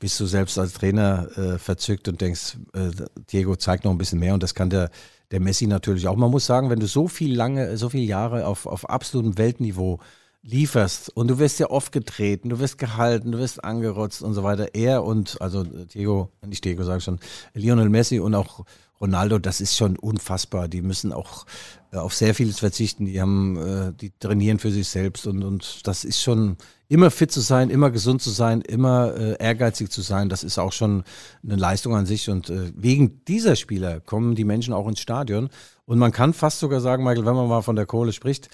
[0.00, 2.90] bist du selbst als Trainer äh, verzückt und denkst, äh,
[3.32, 4.90] Diego zeigt noch ein bisschen mehr und das kann der,
[5.30, 6.16] der Messi natürlich auch.
[6.16, 10.00] Man muss sagen, wenn du so viel lange, so viele Jahre auf, auf absolutem Weltniveau
[10.42, 14.42] lieferst und du wirst ja oft getreten, du wirst gehalten, du wirst angerotzt und so
[14.44, 14.74] weiter.
[14.74, 17.18] Er und, also Diego, nicht Diego, sage ich schon,
[17.54, 18.64] Lionel Messi und auch
[19.00, 20.68] Ronaldo, das ist schon unfassbar.
[20.68, 21.46] Die müssen auch
[21.92, 23.06] äh, auf sehr vieles verzichten.
[23.06, 26.56] Die haben, äh, die trainieren für sich selbst und, und das ist schon
[26.88, 30.28] immer fit zu sein, immer gesund zu sein, immer äh, ehrgeizig zu sein.
[30.28, 31.04] Das ist auch schon
[31.42, 35.50] eine Leistung an sich und äh, wegen dieser Spieler kommen die Menschen auch ins Stadion.
[35.88, 38.48] Und man kann fast sogar sagen, Michael, wenn man mal von der Kohle spricht,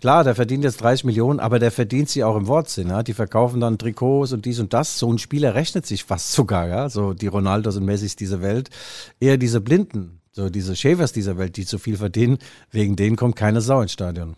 [0.00, 2.88] klar, der verdient jetzt 30 Millionen, aber der verdient sie auch im Wortsinn.
[2.90, 3.02] Ja?
[3.02, 4.96] Die verkaufen dann Trikots und dies und das.
[4.96, 8.70] So ein Spieler rechnet sich fast sogar, ja, so die Ronaldos und Messis dieser Welt.
[9.18, 12.38] Eher diese Blinden, so diese Schäfers dieser Welt, die zu viel verdienen,
[12.70, 14.36] wegen denen kommt keine Sau ins Stadion.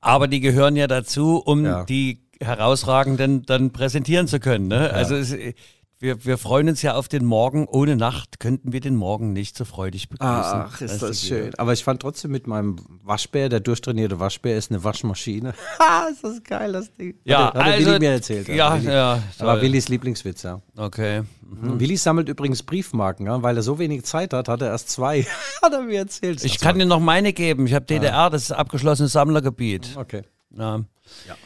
[0.00, 1.84] Aber die gehören ja dazu, um Ja.
[1.84, 4.68] die herausragenden dann präsentieren zu können.
[4.68, 4.92] Ne?
[4.92, 5.34] Also es,
[6.00, 7.66] wir, wir freuen uns ja auf den Morgen.
[7.66, 10.32] Ohne Nacht könnten wir den Morgen nicht so freudig begrüßen.
[10.32, 11.52] Ach, ist das schön.
[11.56, 15.54] Aber ich fand trotzdem mit meinem Waschbär, der durchtrainierte Waschbär ist eine Waschmaschine.
[15.80, 17.14] Ha, ist das geil, das Ding.
[17.24, 18.48] Ja, hat, der- hat also- Willi mir erzählt.
[18.48, 18.92] ja, Willi.
[18.92, 19.62] ja, Aber toll.
[19.62, 20.60] Willis Lieblingswitz, ja.
[20.76, 21.22] Okay.
[21.42, 25.22] Willi sammelt übrigens Briefmarken, ja, weil er so wenig Zeit hat, hat er erst zwei.
[25.62, 26.44] hat er mir erzählt.
[26.44, 27.66] Ich kann dir noch meine geben.
[27.66, 29.96] Ich habe DDR, das ist abgeschlossenes Sammlergebiet.
[29.96, 30.22] Okay.
[30.56, 30.80] Ja.
[31.26, 31.36] Ja,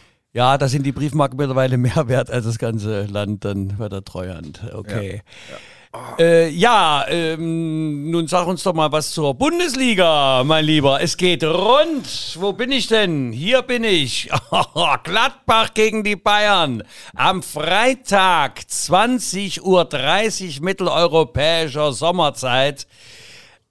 [0.56, 4.62] da sind die Briefmarken mittlerweile mehr wert als das ganze Land dann bei der Treuhand.
[4.72, 5.22] Okay.
[5.50, 11.02] Ja, äh, ja ähm, nun sag uns doch mal was zur Bundesliga, mein Lieber.
[11.02, 12.38] Es geht rund.
[12.40, 13.30] Wo bin ich denn?
[13.32, 14.30] Hier bin ich.
[15.04, 16.82] Gladbach gegen die Bayern.
[17.14, 22.86] Am Freitag, 20.30 Uhr mitteleuropäischer Sommerzeit.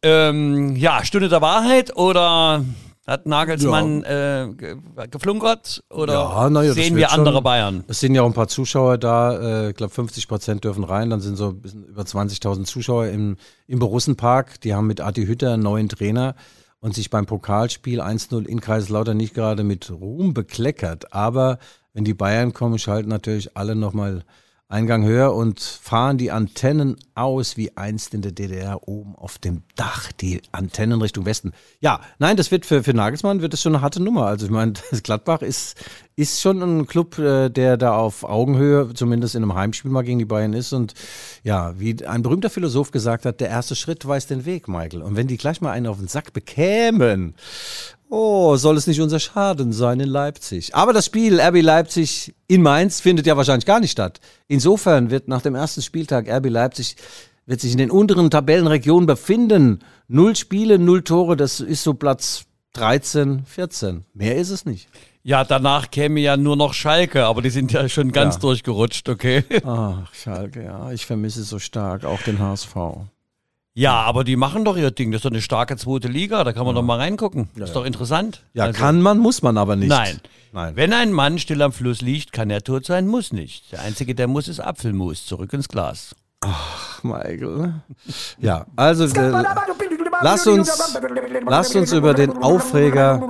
[0.03, 2.63] Ähm, ja, Stunde der Wahrheit oder
[3.07, 4.77] hat Nagelsmann äh, ge
[5.09, 7.83] geflunkert oder Ja, ja, sehen wir andere schon- Bayern?
[7.87, 9.65] Es sind ja auch ein paar Zuschauer da.
[9.65, 11.09] äh, Ich glaube, 50 Prozent dürfen rein.
[11.09, 13.37] Dann sind so ein bisschen über 20.000 Zuschauer im,
[13.67, 14.61] im Borussenpark.
[14.61, 16.35] Die haben mit Adi Hütter einen neuen Trainer
[16.79, 21.13] und sich beim Pokalspiel 1-0 in Kaiserslautern nicht gerade mit Ruhm bekleckert.
[21.13, 21.57] Aber
[21.93, 24.23] wenn die Bayern kommen, schalten natürlich alle nochmal
[24.71, 29.63] Eingang höher und fahren die Antennen aus wie einst in der DDR oben auf dem
[29.75, 31.51] Dach, die Antennen Richtung Westen.
[31.81, 34.27] Ja, nein, das wird für, für Nagelsmann wird das schon eine harte Nummer.
[34.27, 35.75] Also ich meine, Gladbach ist,
[36.15, 40.19] ist schon ein Club, äh, der da auf Augenhöhe, zumindest in einem Heimspiel mal gegen
[40.19, 40.71] die Bayern ist.
[40.71, 40.93] Und
[41.43, 45.01] ja, wie ein berühmter Philosoph gesagt hat, der erste Schritt weiß den Weg, Michael.
[45.01, 47.35] Und wenn die gleich mal einen auf den Sack bekämen,
[48.13, 50.75] Oh, soll es nicht unser Schaden sein in Leipzig.
[50.75, 54.19] Aber das Spiel RB Leipzig in Mainz findet ja wahrscheinlich gar nicht statt.
[54.49, 56.97] Insofern wird nach dem ersten Spieltag RB Leipzig
[57.45, 59.79] wird sich in den unteren Tabellenregionen befinden.
[60.09, 62.43] Null Spiele, null Tore, das ist so Platz
[62.73, 64.03] 13, 14.
[64.13, 64.89] Mehr ist es nicht.
[65.23, 68.41] Ja, danach käme ja nur noch Schalke, aber die sind ja schon ganz Ja.
[68.41, 69.45] durchgerutscht, okay?
[69.65, 72.75] Ach, Schalke, ja, ich vermisse so stark auch den HSV.
[73.73, 75.11] Ja, aber die machen doch ihr Ding.
[75.11, 77.49] Das ist doch eine starke zweite Liga, da kann man doch mal reingucken.
[77.55, 78.43] ist doch interessant.
[78.53, 79.87] Ja, Also, kann man, muss man aber nicht.
[79.89, 80.19] Nein.
[80.51, 80.75] Nein.
[80.75, 83.71] Wenn ein Mann still am Fluss liegt, kann er tot sein, muss nicht.
[83.71, 85.25] Der Einzige, der muss, ist Apfelmus.
[85.25, 86.13] Zurück ins Glas.
[87.03, 87.75] Michael.
[88.39, 89.43] Ja, also äh,
[90.21, 90.91] lass uns,
[91.47, 93.21] lass uns über den Aufreger,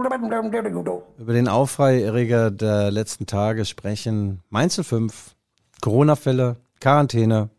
[1.17, 4.41] über den Aufreger der letzten Tage sprechen.
[4.49, 5.36] Mainz 05,
[5.82, 7.49] Corona-Fälle, Quarantäne,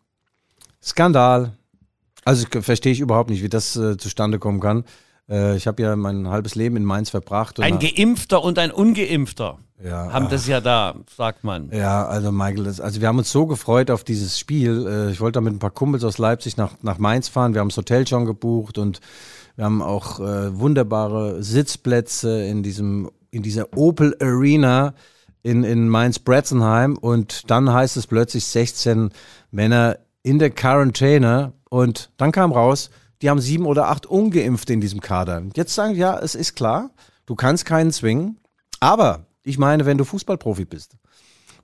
[0.83, 1.53] Skandal.
[2.25, 4.85] Also verstehe ich überhaupt nicht, wie das äh, zustande kommen kann.
[5.29, 7.61] Äh, ich habe ja mein halbes Leben in Mainz verbracht.
[7.61, 11.71] Ein Geimpfter und ein Ungeimpfter Ja, haben das ja da, sagt man.
[11.73, 14.87] Ja, also Michael, das, also wir haben uns so gefreut auf dieses Spiel.
[14.87, 17.55] Äh, Ich wollte da mit ein paar Kumpels aus Leipzig nach, nach Mainz fahren.
[17.55, 19.01] Wir haben das Hotel schon gebucht und
[19.57, 24.95] wir haben auch äh, wunderbare Sitzplätze in diesem in dieser Opel Arena
[25.43, 26.97] in, in Mainz-Bretzenheim.
[26.97, 29.11] Und dann heißt es plötzlich 16
[29.51, 31.53] Männer in der Quarantäne.
[31.73, 32.91] Und dann kam raus,
[33.23, 35.43] die haben sieben oder acht Ungeimpfte in diesem Kader.
[35.57, 36.91] Jetzt sagen, ja, es ist klar,
[37.25, 38.37] du kannst keinen zwingen.
[38.79, 40.99] Aber ich meine, wenn du Fußballprofi bist,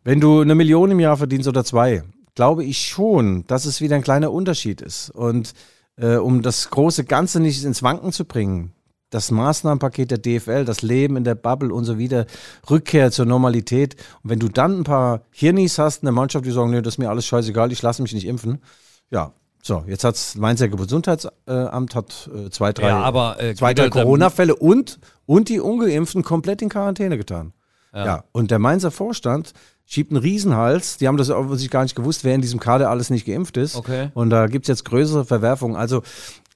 [0.05, 2.05] wenn du eine Million im Jahr verdienst oder zwei,
[2.35, 5.11] glaube ich schon, dass es wieder ein kleiner Unterschied ist.
[5.11, 5.53] Und
[5.97, 8.73] äh, um das große Ganze nicht ins Wanken zu bringen,
[9.11, 12.25] das Maßnahmenpaket der DFL, das Leben in der Bubble und so wieder,
[12.71, 13.97] Rückkehr zur Normalität.
[14.23, 16.95] Und wenn du dann ein paar Hirnis hast in der Mannschaft, die sagen, nee, das
[16.95, 18.63] ist mir alles scheißegal, ich lasse mich nicht impfen.
[19.11, 19.35] Ja,
[19.69, 23.91] so, jetzt hat das Mainzer Gesundheitsamt hat äh, zwei, drei, Ja, aber, äh, zwei, drei
[23.91, 27.53] Corona-Fälle und, und die Ungeimpften komplett in Quarantäne getan.
[27.95, 28.25] Ja.
[28.33, 29.55] und der Mainzer Vorstand
[29.85, 30.99] schiebt einen Riesenhals.
[30.99, 33.77] Die haben das offensichtlich gar nicht gewusst, wer in diesem Kader alles nicht geimpft ist.
[33.77, 34.11] Okay.
[34.15, 35.75] Und da gibt es jetzt größere Verwerfungen.
[35.75, 36.03] Also,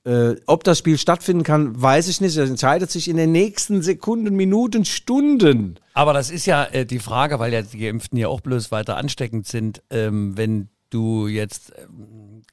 [0.04, 2.36] äh, ob das Spiel stattfinden kann, weiß ich nicht.
[2.36, 5.76] Das entscheidet sich in den nächsten Sekunden, Minuten, Stunden.
[5.94, 8.96] Aber das ist ja äh, die Frage, weil ja die Geimpften ja auch bloß weiter
[8.96, 11.72] ansteckend sind, ähm, wenn du jetzt,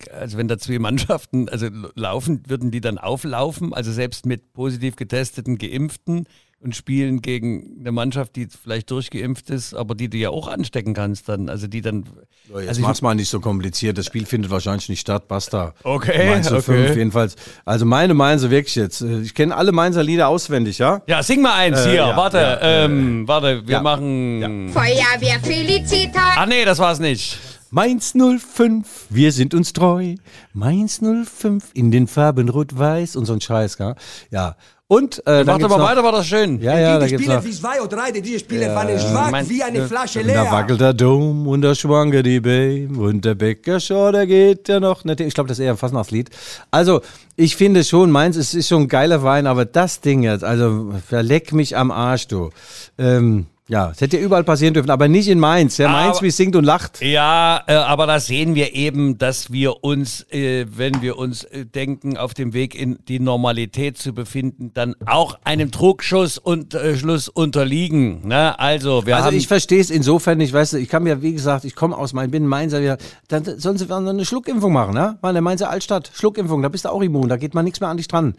[0.08, 4.95] also wenn da zwei Mannschaften, also laufen, würden die dann auflaufen, also selbst mit positiv
[4.95, 6.26] getesteten Geimpften
[6.62, 10.93] und spielen gegen eine Mannschaft, die vielleicht durchgeimpft ist, aber die du ja auch anstecken
[10.93, 12.04] kannst dann, also die dann...
[12.50, 13.97] Jetzt also mach's mal nicht so kompliziert.
[13.97, 15.28] Das Spiel findet wahrscheinlich nicht statt.
[15.28, 15.74] Basta.
[15.84, 16.62] Okay, Mainz okay.
[16.62, 17.36] 05 jedenfalls.
[17.64, 19.02] Also meine Mainzer wirklich jetzt.
[19.02, 21.02] äh, Ich kenne alle Mainzer Lieder auswendig, ja?
[21.08, 23.82] Ja, sing mal eins Äh, hier, ja, warte, ja, äh, ähm, warte, wir ja.
[23.82, 24.70] machen...
[24.74, 26.36] Feuerwehr Felicitas.
[26.36, 27.38] Ah nee, das war's nicht.
[27.72, 30.16] Mainz 05, wir sind uns treu.
[30.54, 33.96] Mainz 05 in den Farben rot-weiß und so ein Scheiß, gell?
[34.32, 34.56] Ja.
[34.92, 36.60] Und äh, dann gibt's mal noch, weiter, war das schön.
[36.62, 37.46] Ja, ja, da die gibt's Spiele noch.
[37.46, 40.52] wie zwei oder drei, die Spiele waren schwach mein- wie eine Flasche Und da leer.
[40.52, 44.80] wackelt der Dom und da schwanke die Beim und der Bäcker schon, der geht ja
[44.80, 45.20] noch nicht.
[45.20, 46.32] Ich glaube, das ist eher ein Fastnachtslied.
[46.72, 47.02] Also,
[47.36, 50.92] ich finde schon, meins es ist schon ein geiler Wein, aber das Ding jetzt, also
[51.08, 52.50] verleck mich am Arsch, du.
[52.98, 55.78] Ähm, ja, es hätte ja überall passieren dürfen, aber nicht in Mainz.
[55.78, 57.02] Ja, Mainz, Aber- wie singt und lacht.
[57.02, 61.66] Ja, äh, aber da sehen wir eben, dass wir uns, äh, wenn wir uns äh,
[61.66, 66.98] denken, auf dem Weg in die Normalität zu befinden, dann auch einem Druckschuss und äh,
[66.98, 68.28] Schluss unterliegen.
[68.28, 68.60] Ne?
[68.60, 69.38] Also, wir Also haben.
[69.38, 72.12] ich verstehe es insofern nicht, weißt du, ich kann mir, wie gesagt, ich komme aus
[72.14, 72.98] Mainz, bin Mainzer, ja,
[73.28, 75.18] dann sollen sie eine Schluckimpfung machen, ne?
[75.22, 77.80] Mal in der Mainzer Altstadt, Schluckimpfung, da bist du auch immun, da geht man nichts
[77.80, 78.34] mehr an dich dran.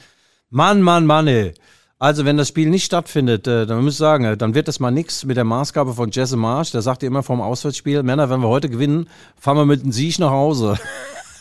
[0.50, 1.54] Mann, Mann, Mann, ey.
[2.00, 4.80] Also wenn das Spiel nicht stattfindet, äh, dann muss ich sagen, äh, dann wird das
[4.80, 8.30] mal nix mit der Maßgabe von Jesse Marsch, der sagt ja immer vom Auswärtsspiel, Männer,
[8.30, 10.78] wenn wir heute gewinnen, fahren wir mit einem Sieg nach Hause.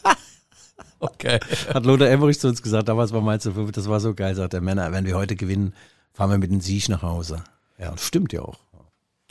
[0.99, 1.39] okay.
[1.73, 4.51] Hat Lothar Emmerich zu uns gesagt, damals war Mainz 5, das war so geil, sagt
[4.51, 5.73] der Männer, wenn wir heute gewinnen,
[6.11, 7.41] fahren wir mit einem Sieg nach Hause.
[7.77, 8.57] Ja, und stimmt ja auch.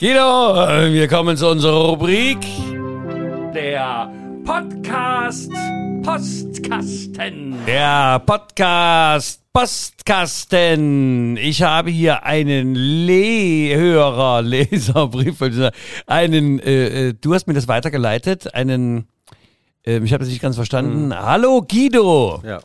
[0.01, 2.39] Guido, äh, wir kommen zu unserer Rubrik.
[3.55, 4.11] Der
[4.47, 5.53] Podcast
[6.03, 7.55] Postkasten.
[7.67, 11.37] Der Podcast Postkasten.
[11.37, 15.43] Ich habe hier einen Lehörer, Leserbrief,
[16.07, 19.09] einen, äh, äh, du hast mir das weitergeleitet, einen,
[19.85, 21.13] äh, ich habe das nicht ganz verstanden.
[21.13, 22.41] Hallo Guido.
[22.47, 22.61] Ja.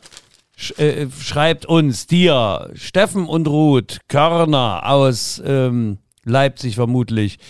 [0.56, 7.40] Sch äh, schreibt uns, dir, Steffen und Ruth Körner aus ähm, Leipzig vermutlich.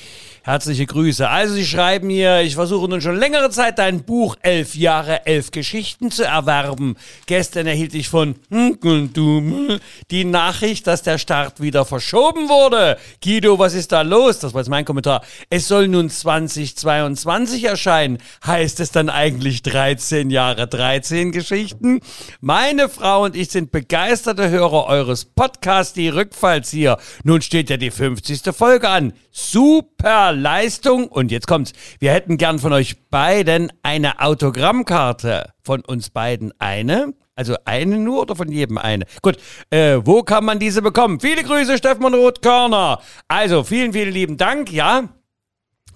[0.46, 1.26] Herzliche Grüße.
[1.26, 5.52] Also Sie schreiben hier, ich versuche nun schon längere Zeit dein Buch Elf Jahre, Elf
[5.52, 6.96] Geschichten zu erwerben.
[7.24, 9.80] Gestern erhielt ich von Dumm
[10.10, 12.98] die Nachricht, dass der Start wieder verschoben wurde.
[13.24, 14.38] Guido, was ist da los?
[14.38, 15.24] Das war jetzt mein Kommentar.
[15.48, 18.18] Es soll nun 2022 erscheinen.
[18.44, 22.00] Heißt es dann eigentlich 13 Jahre, 13 Geschichten?
[22.42, 26.98] Meine Frau und ich sind begeisterte Hörer eures Podcasts, die Rückfalls hier.
[27.22, 28.54] Nun steht ja die 50.
[28.54, 29.14] Folge an.
[29.36, 31.08] Super Leistung.
[31.08, 31.72] Und jetzt kommt's.
[31.98, 35.52] Wir hätten gern von euch beiden eine Autogrammkarte.
[35.62, 37.14] Von uns beiden eine.
[37.36, 39.06] Also eine nur oder von jedem eine?
[39.22, 39.38] Gut,
[39.70, 41.18] äh, wo kann man diese bekommen?
[41.20, 43.00] Viele Grüße, Steffen und Roth Körner.
[43.26, 45.08] Also, vielen, vielen lieben Dank, ja.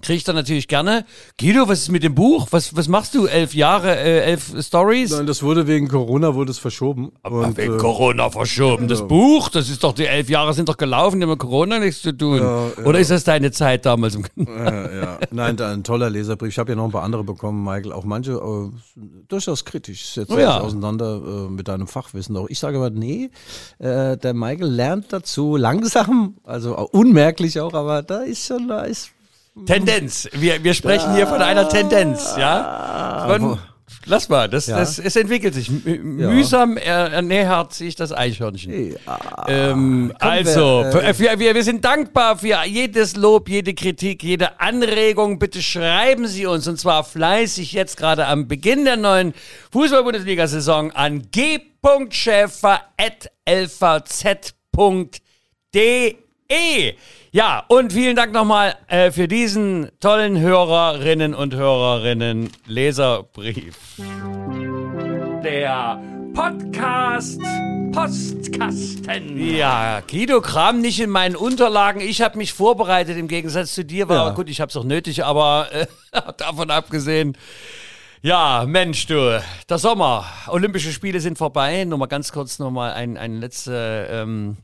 [0.01, 1.05] Kriegt er natürlich gerne.
[1.39, 2.47] Guido, was ist mit dem Buch?
[2.51, 3.25] Was, was machst du?
[3.25, 5.11] Elf Jahre, äh, elf Stories?
[5.11, 7.11] Nein, das wurde wegen Corona, wurde es verschoben.
[7.21, 8.87] Aber wegen Corona verschoben.
[8.87, 11.79] Das Buch, das ist doch, die elf Jahre sind doch gelaufen, die haben mit Corona
[11.79, 12.39] nichts zu tun.
[12.85, 14.17] Oder ist das deine Zeit damals?
[14.37, 15.19] Ja, ja.
[15.31, 16.49] Nein, da ein toller Leserbrief.
[16.51, 17.91] Ich habe ja noch ein paar andere bekommen, Michael.
[17.91, 20.13] Auch manche äh, durchaus kritisch.
[20.13, 20.59] Setzt Oh ja.
[20.59, 22.37] auseinander äh, mit deinem Fachwissen.
[22.37, 23.29] Auch ich sage aber, nee,
[23.79, 29.11] äh, der Michael lernt dazu langsam, also unmerklich auch, aber da ist schon, da ist.
[29.65, 30.27] Tendenz.
[30.33, 33.25] Wir, wir sprechen hier von einer Tendenz, ja?
[33.27, 33.59] Von,
[34.05, 35.69] lass mal, das, das, es entwickelt sich.
[35.69, 38.95] M Mühsam er, ernähert sich das Eichhörnchen.
[39.47, 44.23] Ähm, also, wir, äh, für- wir, wir, wir sind dankbar für jedes Lob, jede Kritik,
[44.23, 45.39] jede Anregung.
[45.39, 49.33] Bitte schreiben Sie uns und zwar fleißig jetzt gerade am Beginn der neuen
[49.71, 51.27] Fußball-Bundesliga-Saison an
[55.71, 56.93] g.schäfer.lvz.de.
[57.31, 63.75] Ja, und vielen Dank nochmal äh, für diesen tollen Hörerinnen und Hörerinnen Leserbrief.
[65.43, 66.01] Der
[66.33, 67.39] Podcast
[67.91, 69.37] Postkasten.
[69.55, 72.01] Ja, Guido, kram nicht in meinen Unterlagen.
[72.01, 74.09] Ich habe mich vorbereitet im Gegensatz zu dir.
[74.09, 74.33] War Ja.
[74.33, 75.85] gut, ich habe es auch nötig, aber äh,
[76.37, 77.37] davon abgesehen.
[78.21, 81.85] Ja, Mensch, du, der Sommer, Olympische Spiele sind vorbei.
[81.85, 84.07] Nur mal ganz kurz noch mal ein, ein letzte.
[84.11, 84.57] Ähm,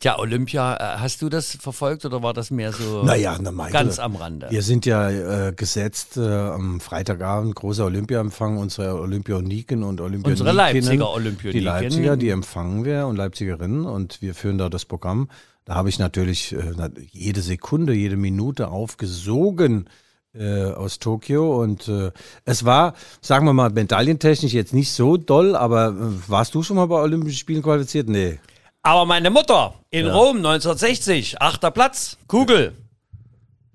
[0.00, 3.72] Tja, Olympia, äh, hast du das verfolgt oder war das mehr so Naja, na Michael,
[3.72, 4.48] ganz am Rande?
[4.50, 5.10] Wir sind ja
[5.48, 10.32] äh, gesetzt äh, am Freitagabend, großer Olympiaempfang unserer Olympioniken und Olympioniken.
[10.32, 11.60] Unsere Leipziger Olympioniken.
[11.60, 15.28] Die Leipziger, die empfangen wir und Leipzigerinnen und wir führen da das Programm.
[15.64, 16.72] Da habe ich natürlich äh,
[17.10, 19.88] jede Sekunde, jede Minute aufgesogen
[20.34, 22.10] äh, aus Tokio und äh,
[22.44, 25.94] es war, sagen wir mal, medaillentechnisch jetzt nicht so doll, aber
[26.26, 28.08] warst du schon mal bei Olympischen Spielen qualifiziert?
[28.08, 28.40] Nee.
[28.82, 32.72] Aber meine Mutter in Rom 1960, achter Platz, Kugel.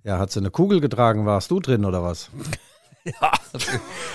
[0.04, 2.30] Ja, hat sie eine Kugel getragen, warst du drin oder was?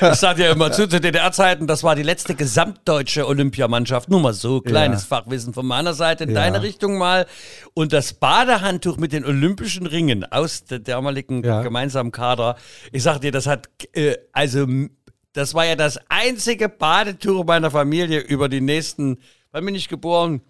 [0.03, 4.11] Ich sag ja immer zu, zu DDR-Zeiten, das war die letzte gesamtdeutsche Olympiamannschaft.
[4.11, 5.17] Nur mal so, kleines Ja.
[5.17, 6.35] Fachwissen von meiner Seite in Ja.
[6.37, 7.27] deine Richtung mal.
[7.73, 11.63] Und das Badehandtuch mit den olympischen Ringen aus der damaligen Ja.
[11.63, 12.57] gemeinsamen Kader.
[12.93, 14.67] Ich sag dir, das hat, äh, also,
[15.33, 19.21] das war ja das einzige Badetuch meiner Familie über die nächsten,
[19.53, 20.43] wann bin ich geboren?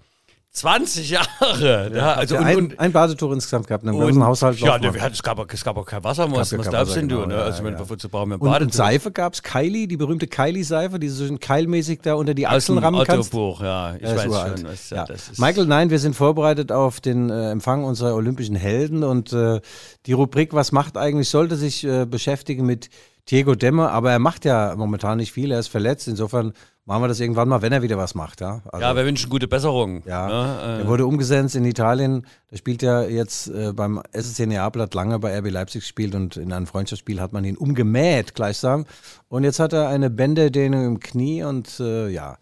[0.52, 1.90] 20 Jahre.
[1.94, 4.58] Ja, also, ja, und, ein, und, ein Badetuch insgesamt gehabt, einen ganzen Haushalt.
[4.60, 7.16] Ja, ne, hatten, es, gab, auch- es gab auch kein Wasser, was, darfst denn du?
[7.16, 7.34] genau, Ne?
[7.36, 7.88] ja, Also, ja.
[7.88, 8.74] wozu brauchen wir ein Und, und Badetuch?
[8.74, 13.32] Seife gab's Kylie, die berühmte Kylie-Seife, die so keilmäßig da unter die Achseln rammen kannst.
[13.32, 13.94] Ja.
[13.96, 14.64] Ich weiß schon.
[14.66, 15.06] Was, ja.
[15.06, 19.32] das ist, Michael, nein, wir sind vorbereitet auf den äh, Empfang unserer olympischen Helden und
[19.32, 19.60] äh,
[20.04, 22.90] die Rubrik Was macht eigentlich sollte sich äh, beschäftigen mit
[23.30, 26.52] Diego Demme, aber er macht ja momentan nicht viel, er ist verletzt, insofern
[26.84, 28.40] machen wir das irgendwann mal, wenn er wieder was macht.
[28.40, 30.02] Ja, also, ja, wir wünschen gute Besserung.
[30.06, 30.78] ja, Ne?
[30.80, 32.26] er wurde umgesetzt in Italien.
[32.50, 36.36] Da spielt er jetzt äh, beim SSC Neapel, hat lange bei RB Leipzig gespielt und
[36.36, 38.84] in einem Freundschaftsspiel hat man ihn umgemäht gleichsam.
[39.28, 42.38] Und jetzt hat er eine Bänderdehnung im Knie und äh, ja,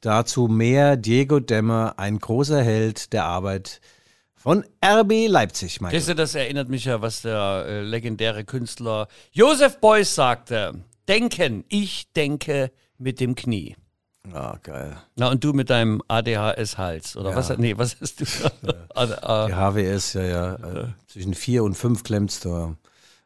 [0.00, 3.80] dazu mehr Diego Demme, ein großer Held der Arbeit
[4.34, 5.98] von RB Leipzig, Michael.
[5.98, 10.84] Weißt du, das erinnert mich ja, was der äh, legendäre Künstler Josef Beuys sagte.
[11.08, 13.76] Denken, ich denke mit dem Knie.
[14.32, 14.96] Ah, geil.
[15.16, 17.56] Na, und du mit deinem ADHS-Hals, oder was?
[17.56, 18.24] Nee, was hast du?
[18.94, 20.54] Ah, Die HWS, ja, ja.
[20.54, 22.76] Äh, zwischen vier und fünf klemmst du.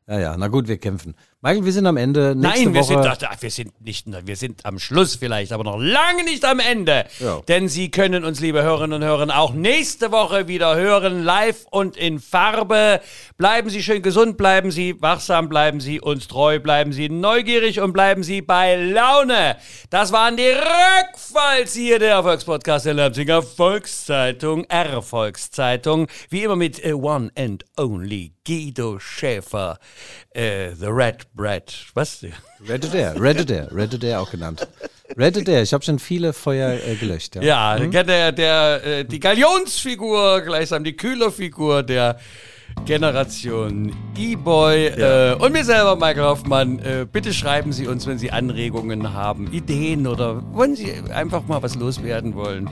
[0.07, 1.15] Ja, ja, na gut, wir kämpfen.
[1.45, 2.35] Michael, wir sind am Ende.
[2.35, 5.63] Nächste Nein, wir Woche, sind, ach, wir sind nicht, wir sind am Schluss vielleicht, aber
[5.63, 7.05] noch lange nicht am Ende.
[7.21, 7.43] Ja.
[7.47, 11.99] Denn Sie können uns, liebe Hörerinnen und Hörer, auch nächste Woche wieder hören, live und
[11.99, 13.03] in Farbe.
[13.37, 17.93] Bleiben Sie schön gesund, bleiben Sie wachsam, bleiben Sie uns treu, bleiben Sie neugierig und
[17.93, 19.59] bleiben Sie bei Laune.
[19.91, 26.07] Das waren die Rückfalls hier, der Erfolgspodcast der Leipziger Volkszeitung, R-Volkszeitung.
[26.31, 29.79] Wie immer mit äh, One and Only Guido Schäfer,
[30.31, 31.75] äh, The Red Bread.
[31.95, 32.25] Was?
[32.69, 34.67] Red Adair, Red Adair, Red Adair auch genannt.
[35.19, 37.35] Red Adair, ich habe schon viele Feuer äh, gelöscht.
[37.37, 37.77] Ja.
[37.77, 42.19] Ja, der, der, äh, die Galionsfigur, gleichsam die Kühlerfigur der
[42.87, 46.79] Generation E-Boy äh, und mir selber, Michael Hoffmann.
[46.79, 51.63] Äh, bitte schreiben Sie uns, wenn Sie Anregungen haben, Ideen oder wenn Sie einfach mal
[51.63, 52.69] was loswerden wollen.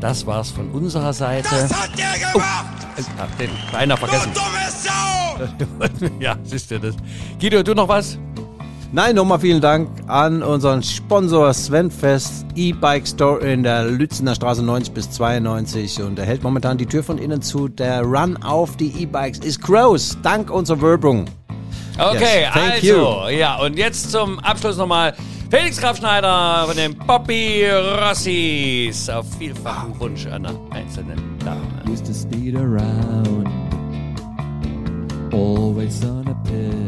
[0.00, 1.48] Das war's von unserer Seite.
[1.48, 2.86] hat der gemacht!
[2.96, 4.30] Oh, hab den beinahe vergessen.
[4.34, 4.90] dumme Sau!
[6.20, 6.94] ja, siehst du das.
[7.40, 8.18] Guido, du noch was?
[8.94, 14.62] Nein, nochmal vielen Dank an unseren Sponsor Sven Fest, E-Bike Store in der Lützener Straße
[14.62, 17.66] 90 bis 92 und er hält momentan die Tür von innen zu.
[17.66, 21.24] Der Run auf die E-Bikes ist groß, dank unserer Werbung.
[21.98, 25.12] Okay, Yes, thank also, ja, und jetzt zum Abschluss nochmal
[25.50, 31.60] Felix Grafschneider von den Poppy Rossis auf vielfachen Wunsch einer einzelnen Dame.
[31.90, 33.48] used to speed around,
[35.32, 36.83] always on a piss.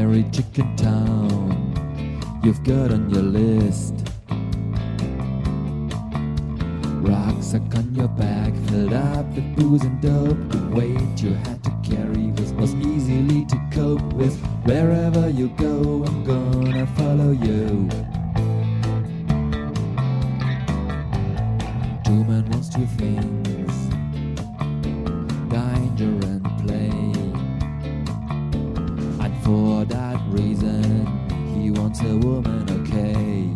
[0.00, 3.92] Every chicken town you've got on your list.
[7.02, 10.38] Rucksack on your back, filled up with booze and dope.
[10.48, 14.34] The weight you had to carry was, was easily to cope with.
[14.64, 17.86] Wherever you go, I'm gonna follow you.
[22.06, 23.50] Two men wants two things
[26.00, 26.49] danger and
[29.50, 31.06] for that reason,
[31.52, 33.50] he wants a woman, okay.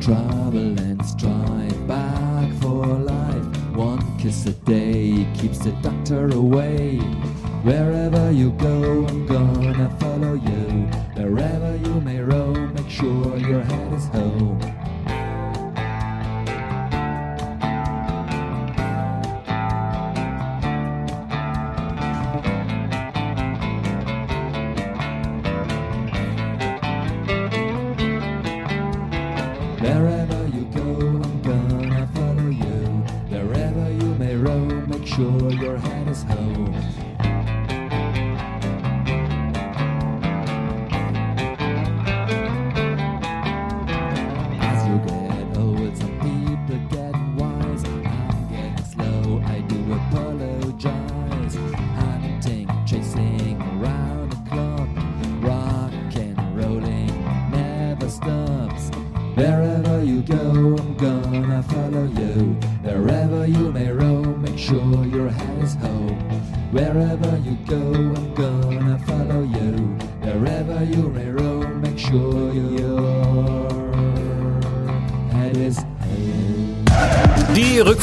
[0.00, 3.46] Trouble and strife, back for life.
[3.76, 6.96] One kiss a day keeps the doctor away.
[7.62, 10.64] Wherever you go, I'm gonna follow you.
[11.14, 14.77] Wherever you may roam, make sure your head is home.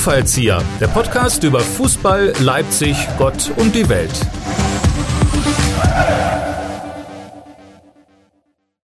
[0.05, 4.11] Fallzieher, der Podcast über Fußball, Leipzig, Gott und die Welt.